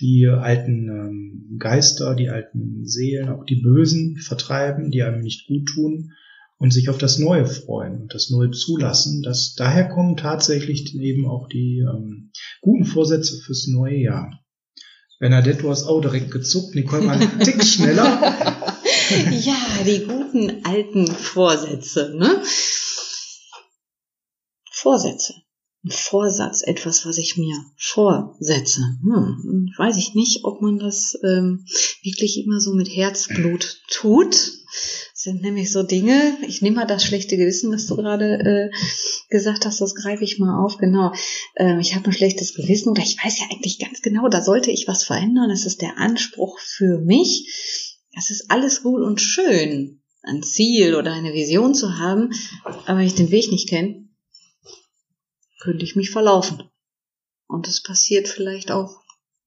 [0.00, 5.66] die alten ähm, Geister, die alten Seelen, auch die Bösen vertreiben, die einem nicht gut
[5.66, 6.12] tun
[6.58, 9.22] und sich auf das Neue freuen und das Neue zulassen.
[9.22, 14.44] Das, daher kommen tatsächlich eben auch die ähm, guten Vorsätze fürs neue Jahr.
[15.18, 16.74] Bernadette, du hast auch direkt gezuckt.
[16.74, 18.04] Nicole mal einen Tick schneller.
[19.30, 22.42] ja, die guten alten Vorsätze, ne?
[24.70, 25.34] Vorsätze.
[25.84, 28.80] Ein Vorsatz, etwas, was ich mir vorsetze.
[29.02, 31.64] Hm, weiß ich nicht, ob man das ähm,
[32.02, 34.52] wirklich immer so mit Herzblut tut
[35.28, 38.76] sind nämlich so Dinge, ich nehme mal das schlechte Gewissen, was du gerade äh,
[39.28, 41.12] gesagt hast, das greife ich mal auf, genau.
[41.56, 44.70] Ähm, ich habe ein schlechtes Gewissen oder ich weiß ja eigentlich ganz genau, da sollte
[44.70, 48.06] ich was verändern, das ist der Anspruch für mich.
[48.14, 52.32] Das ist alles gut und schön, ein Ziel oder eine Vision zu haben,
[52.64, 54.08] aber wenn ich den Weg nicht kenne,
[55.60, 56.62] könnte ich mich verlaufen.
[57.46, 59.02] Und es passiert vielleicht auch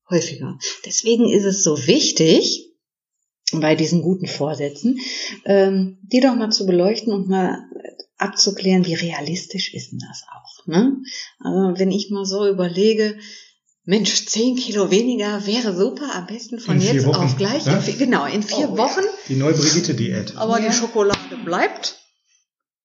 [0.10, 0.60] häufiger.
[0.86, 2.71] Deswegen ist es so wichtig,
[3.60, 5.00] bei diesen guten Vorsätzen,
[5.46, 7.60] ähm, die doch mal zu beleuchten und mal
[8.18, 10.68] abzuklären, wie realistisch ist denn das auch.
[10.68, 10.98] Ne?
[11.40, 13.18] Also wenn ich mal so überlege,
[13.84, 17.66] Mensch, zehn Kilo weniger wäre super, am besten von jetzt Wochen, auf gleich.
[17.66, 17.82] Ne?
[17.88, 19.02] In, genau, in vier oh, Wochen.
[19.28, 20.38] Die neue Brigitte-Diät.
[20.38, 20.68] Aber ja.
[20.68, 22.01] die Schokolade bleibt.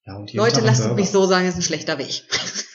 [0.06, 2.22] Ja, Leute, lasst mich so sagen, ist ein schlechter Weg.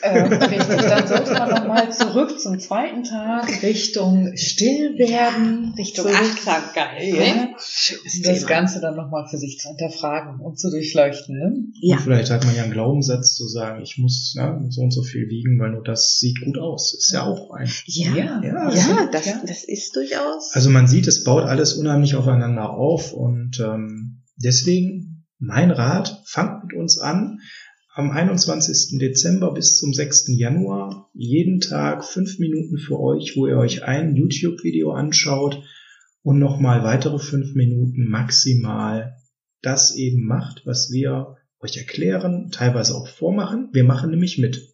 [0.02, 7.04] Äh, richtig, dann sollte man nochmal zurück zum zweiten Tag Richtung Stillwerden, Richtung Achtsamkeit.
[7.04, 7.50] Ja, ne?
[8.24, 11.38] das Ganze dann nochmal für sich zu hinterfragen und zu durchleuchten.
[11.38, 11.54] Ne?
[11.80, 11.96] Ja.
[11.96, 15.04] Und vielleicht hat man ja einen Glaubenssatz zu sagen, ich muss ne, so und so
[15.04, 16.94] viel wiegen, weil nur das sieht gut aus.
[16.94, 17.70] Ist ja auch ein.
[17.86, 20.52] Ja, ja, ja, ja das, das ist durchaus.
[20.54, 25.11] Also man sieht, es baut alles unheimlich aufeinander auf und ähm, deswegen
[25.42, 27.40] mein Rat, fangt mit uns an.
[27.94, 29.00] Am 21.
[29.00, 30.28] Dezember bis zum 6.
[30.38, 35.62] Januar jeden Tag fünf Minuten für euch, wo ihr euch ein YouTube-Video anschaut
[36.22, 39.18] und nochmal weitere fünf Minuten maximal
[39.62, 43.70] das eben macht, was wir euch erklären, teilweise auch vormachen.
[43.74, 44.74] Wir machen nämlich mit.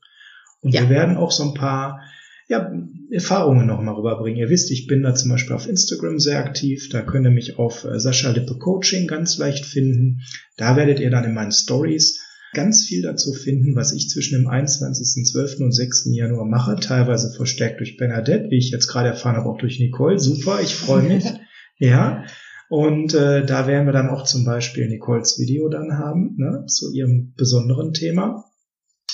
[0.60, 0.82] Und ja.
[0.82, 2.02] wir werden auch so ein paar
[2.48, 2.72] ja,
[3.12, 4.40] Erfahrungen nochmal rüberbringen.
[4.40, 6.90] Ihr wisst, ich bin da zum Beispiel auf Instagram sehr aktiv.
[6.90, 10.22] Da könnt ihr mich auf äh, Sascha Lippe Coaching ganz leicht finden.
[10.56, 12.22] Da werdet ihr dann in meinen Stories
[12.54, 15.64] ganz viel dazu finden, was ich zwischen dem 21.12.
[15.64, 16.10] und 6.
[16.14, 20.20] Januar mache, teilweise verstärkt durch Bernadette, wie ich jetzt gerade erfahren habe, auch durch Nicole.
[20.20, 21.26] Super, ich freue mich.
[21.78, 22.24] ja.
[22.70, 26.94] Und äh, da werden wir dann auch zum Beispiel Nicoles Video dann haben, ne, zu
[26.94, 28.46] ihrem besonderen Thema.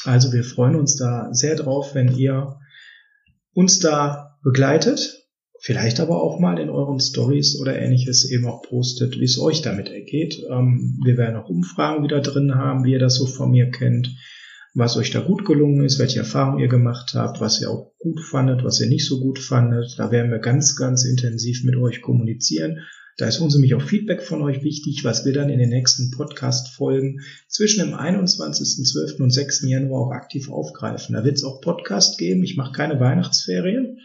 [0.06, 2.60] Also wir freuen uns da sehr drauf, wenn ihr
[3.54, 5.28] uns da begleitet,
[5.60, 9.62] vielleicht aber auch mal in euren Stories oder ähnliches eben auch postet, wie es euch
[9.62, 10.42] damit ergeht.
[10.50, 14.16] Ähm, wir werden auch Umfragen wieder drin haben, wie ihr das so von mir kennt,
[14.74, 18.20] was euch da gut gelungen ist, welche Erfahrungen ihr gemacht habt, was ihr auch gut
[18.20, 19.96] fandet, was ihr nicht so gut fandet.
[19.98, 22.80] Da werden wir ganz, ganz intensiv mit euch kommunizieren
[23.18, 26.10] da ist uns nämlich auch Feedback von euch wichtig, was wir dann in den nächsten
[26.12, 29.22] Podcast-Folgen zwischen dem 21.12.
[29.22, 29.68] und 6.
[29.68, 31.14] Januar auch aktiv aufgreifen.
[31.14, 32.44] Da wird es auch Podcast geben.
[32.44, 34.00] Ich mache keine Weihnachtsferien.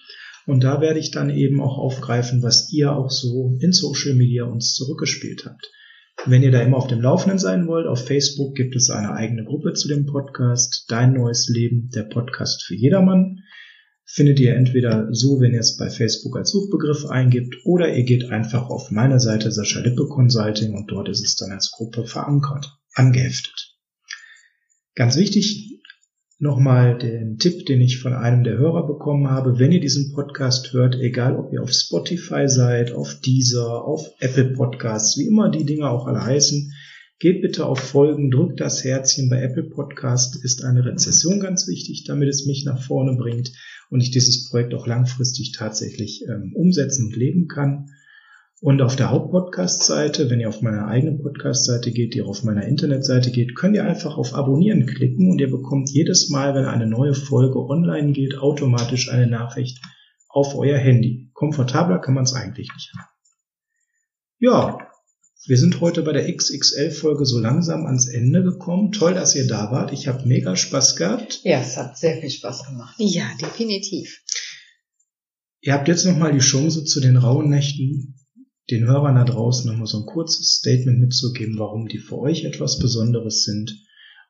[0.47, 4.45] Und da werde ich dann eben auch aufgreifen, was ihr auch so in Social Media
[4.45, 5.71] uns zurückgespielt habt.
[6.27, 9.45] Wenn ihr da immer auf dem Laufenden sein wollt, auf Facebook gibt es eine eigene
[9.45, 13.43] Gruppe zu dem Podcast, Dein neues Leben, der Podcast für jedermann
[14.19, 18.25] findet ihr entweder so, wenn ihr es bei Facebook als Suchbegriff eingibt, oder ihr geht
[18.31, 22.77] einfach auf meine Seite Sascha Lippe Consulting und dort ist es dann als Gruppe verankert,
[22.95, 23.77] angeheftet.
[24.97, 25.81] Ganz wichtig,
[26.41, 30.73] nochmal den Tipp, den ich von einem der Hörer bekommen habe, wenn ihr diesen Podcast
[30.73, 35.64] hört, egal ob ihr auf Spotify seid, auf Deezer, auf Apple Podcasts, wie immer die
[35.64, 36.73] Dinge auch alle heißen,
[37.21, 39.29] Geht bitte auf Folgen, drückt das Herzchen.
[39.29, 43.51] Bei Apple Podcast ist eine Rezession ganz wichtig, damit es mich nach vorne bringt
[43.91, 47.86] und ich dieses Projekt auch langfristig tatsächlich ähm, umsetzen und leben kann.
[48.61, 53.30] Und auf der Hauptpodcast-Seite, wenn ihr auf meiner eigenen Podcast-Seite geht, die auf meiner Internetseite
[53.30, 57.14] geht, könnt ihr einfach auf Abonnieren klicken und ihr bekommt jedes Mal, wenn eine neue
[57.14, 59.80] Folge online geht, automatisch eine Nachricht
[60.28, 61.30] auf euer Handy.
[61.34, 63.09] Komfortabler kann man es eigentlich nicht haben.
[64.41, 64.88] Ja,
[65.47, 68.93] wir sind heute bei der XXL-Folge so langsam ans Ende gekommen.
[68.93, 69.93] Toll, dass ihr da wart.
[69.93, 71.41] Ich habe mega Spaß gehabt.
[71.45, 72.95] Ja, es hat sehr viel Spaß gemacht.
[72.99, 74.20] Ja, definitiv.
[75.61, 78.14] Ihr habt jetzt nochmal die Chance, zu den rauen Nächten
[78.70, 82.78] den Hörern da draußen nochmal so ein kurzes Statement mitzugeben, warum die für euch etwas
[82.78, 83.74] Besonderes sind,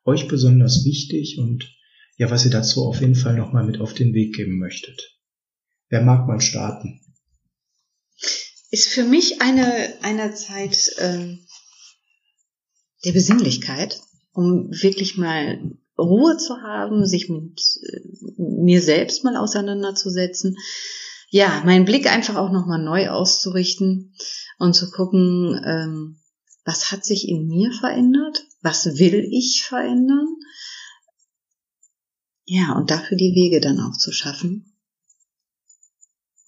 [0.04, 1.74] euch besonders wichtig und
[2.16, 5.18] ja, was ihr dazu auf jeden Fall nochmal mit auf den Weg geben möchtet.
[5.88, 7.00] Wer mag mal starten?
[8.71, 11.47] Ist für mich eine, eine Zeit ähm,
[13.05, 14.01] der Besinnlichkeit,
[14.33, 18.01] um wirklich mal Ruhe zu haben, sich mit äh,
[18.37, 20.57] mir selbst mal auseinanderzusetzen.
[21.31, 24.14] Ja, meinen Blick einfach auch nochmal neu auszurichten
[24.59, 26.21] und zu gucken, ähm,
[26.64, 28.45] was hat sich in mir verändert?
[28.61, 30.27] Was will ich verändern?
[32.45, 34.68] Ja, und dafür die Wege dann auch zu schaffen,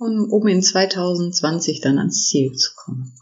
[0.01, 3.13] um, um in 2020 dann ans Ziel zu kommen.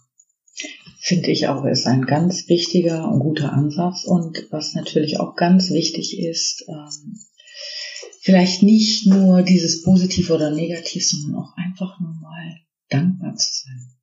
[1.01, 4.05] Finde ich auch, ist ein ganz wichtiger und guter Ansatz.
[4.05, 7.19] Und was natürlich auch ganz wichtig ist, ähm,
[8.21, 12.57] vielleicht nicht nur dieses Positiv oder Negativ, sondern auch einfach nur mal
[12.89, 13.95] dankbar zu sein.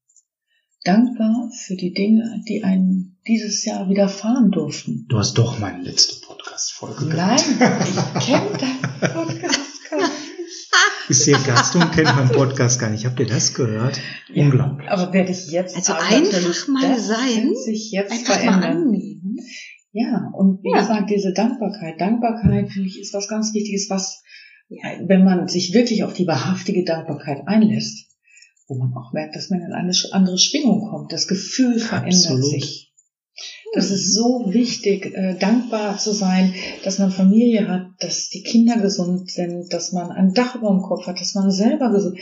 [0.83, 5.05] Dankbar für die Dinge, die einem dieses Jahr widerfahren durften.
[5.09, 7.43] Du hast doch meine letzte Podcast-Folge gehört.
[7.59, 9.64] Nein, ich kenne deinen Podcast
[11.09, 13.05] ist hier Gast und kennt meinen Podcast gar nicht.
[13.05, 13.99] Habt ihr das gehört?
[14.33, 14.89] Ja, Unglaublich.
[14.89, 18.59] Aber werde ich jetzt also einfach mal sein, sich jetzt einfach verändern.
[18.59, 19.37] mal annehmen.
[19.91, 20.81] Ja, und wie ja.
[20.81, 22.01] gesagt, diese Dankbarkeit.
[22.01, 24.23] Dankbarkeit, finde ich, ist was ganz Wichtiges, was,
[25.07, 28.09] wenn man sich wirklich auf die wahrhaftige Dankbarkeit einlässt,
[28.67, 31.13] wo man auch merkt, dass man in eine andere Schwingung kommt.
[31.13, 32.45] Das Gefühl verändert Absolut.
[32.45, 32.93] sich.
[33.75, 36.53] Das ist so wichtig, äh, dankbar zu sein,
[36.85, 40.81] dass man Familie hat, dass die Kinder gesund sind, dass man ein Dach über dem
[40.81, 42.17] Kopf hat, dass man selber gesund.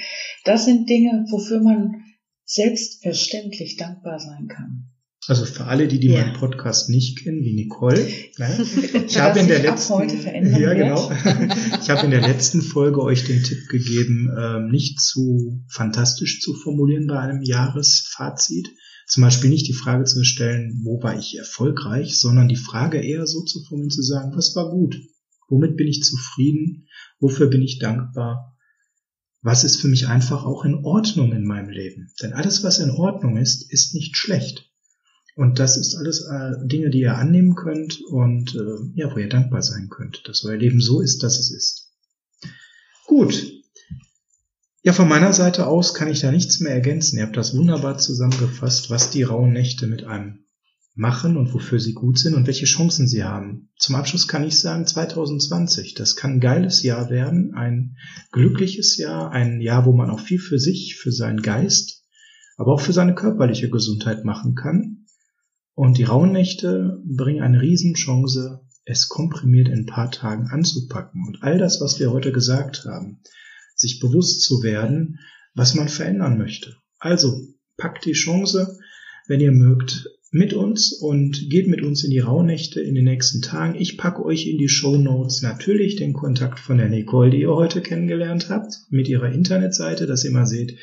[0.45, 2.03] Das sind Dinge, wofür man
[2.43, 4.89] selbstverständlich dankbar sein kann.
[5.27, 6.21] Also für alle, die, die ja.
[6.21, 8.07] meinen Podcast nicht kennen, wie Nicole.
[8.37, 8.65] Ne?
[9.07, 11.11] Ich habe in der letzten, ja genau,
[11.81, 16.53] ich habe in der letzten Folge euch den Tipp gegeben, ähm, nicht zu fantastisch zu
[16.55, 18.69] formulieren bei einem Jahresfazit,
[19.07, 23.27] zum Beispiel nicht die Frage zu stellen, wo war ich erfolgreich, sondern die Frage eher
[23.27, 24.95] so zu formulieren, zu sagen, was war gut?
[25.49, 26.87] Womit bin ich zufrieden?
[27.19, 28.57] Wofür bin ich dankbar?
[29.41, 32.11] Was ist für mich einfach auch in Ordnung in meinem Leben?
[32.21, 34.71] Denn alles, was in Ordnung ist, ist nicht schlecht.
[35.35, 39.29] Und das ist alles äh, Dinge, die ihr annehmen könnt und äh, ja, wo ihr
[39.29, 41.91] dankbar sein könnt, dass euer Leben so ist, dass es ist.
[43.05, 43.51] Gut,
[44.83, 47.17] ja, von meiner Seite aus kann ich da nichts mehr ergänzen.
[47.17, 50.43] Ihr habt das wunderbar zusammengefasst, was die rauen Nächte mit einem
[50.93, 53.69] machen und wofür sie gut sind und welche Chancen sie haben.
[53.77, 57.95] Zum Abschluss kann ich sagen, 2020, das kann ein geiles Jahr werden, ein
[58.31, 62.03] glückliches Jahr, ein Jahr, wo man auch viel für sich, für seinen Geist,
[62.57, 65.05] aber auch für seine körperliche Gesundheit machen kann.
[65.75, 71.23] Und die rauen Nächte bringen eine Riesenchance, es komprimiert in ein paar Tagen anzupacken.
[71.25, 73.21] Und all das, was wir heute gesagt haben,
[73.83, 75.19] sich bewusst zu werden,
[75.53, 76.75] was man verändern möchte.
[76.97, 77.39] Also
[77.77, 78.79] packt die Chance,
[79.27, 83.43] wenn ihr mögt, mit uns und geht mit uns in die Rauhnächte in den nächsten
[83.43, 83.79] Tagen.
[83.79, 87.53] Ich packe euch in die Show Notes natürlich den Kontakt von der Nicole, die ihr
[87.53, 90.79] heute kennengelernt habt, mit ihrer Internetseite, dass ihr mal seht,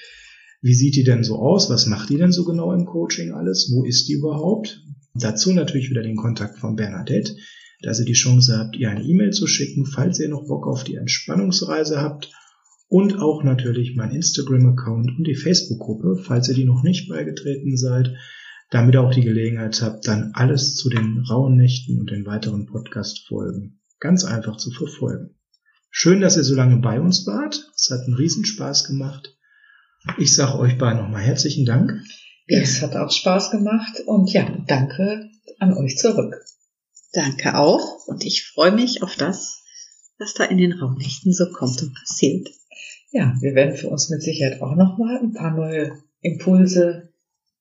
[0.62, 1.68] wie sieht die denn so aus?
[1.68, 3.72] Was macht die denn so genau im Coaching alles?
[3.74, 4.84] Wo ist die überhaupt?
[5.14, 7.34] Dazu natürlich wieder den Kontakt von Bernadette,
[7.82, 10.84] dass ihr die Chance habt, ihr eine E-Mail zu schicken, falls ihr noch Bock auf
[10.84, 12.30] die Entspannungsreise habt
[12.90, 18.12] und auch natürlich mein Instagram-Account und die Facebook-Gruppe, falls ihr die noch nicht beigetreten seid,
[18.68, 22.66] damit ihr auch die Gelegenheit habt, dann alles zu den rauen Nächten und den weiteren
[22.66, 25.36] Podcast-Folgen ganz einfach zu verfolgen.
[25.90, 27.70] Schön, dass ihr so lange bei uns wart.
[27.76, 29.36] Es hat einen Riesenspaß gemacht.
[30.18, 31.92] Ich sage euch beiden nochmal herzlichen Dank.
[32.48, 35.30] Es hat auch Spaß gemacht und ja, danke
[35.60, 36.34] an euch zurück.
[37.12, 39.62] Danke auch und ich freue mich auf das,
[40.18, 42.48] was da in den Raumnächten so kommt und passiert.
[43.10, 47.10] Ja, wir werden für uns mit Sicherheit auch nochmal ein paar neue Impulse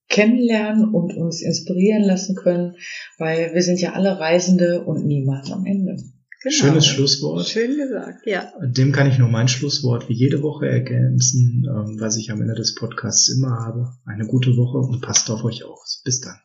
[0.08, 2.76] kennenlernen und uns inspirieren lassen können,
[3.18, 5.98] weil wir sind ja alle Reisende und niemals am Ende.
[6.42, 6.56] Genau.
[6.56, 7.48] Schönes Schlusswort.
[7.48, 8.52] Schön gesagt, ja.
[8.62, 12.56] Dem kann ich nur mein Schlusswort wie jede Woche ergänzen, ähm, was ich am Ende
[12.56, 13.92] des Podcasts immer habe.
[14.06, 15.80] Eine gute Woche und passt auf euch auf.
[16.06, 16.38] Bis dann.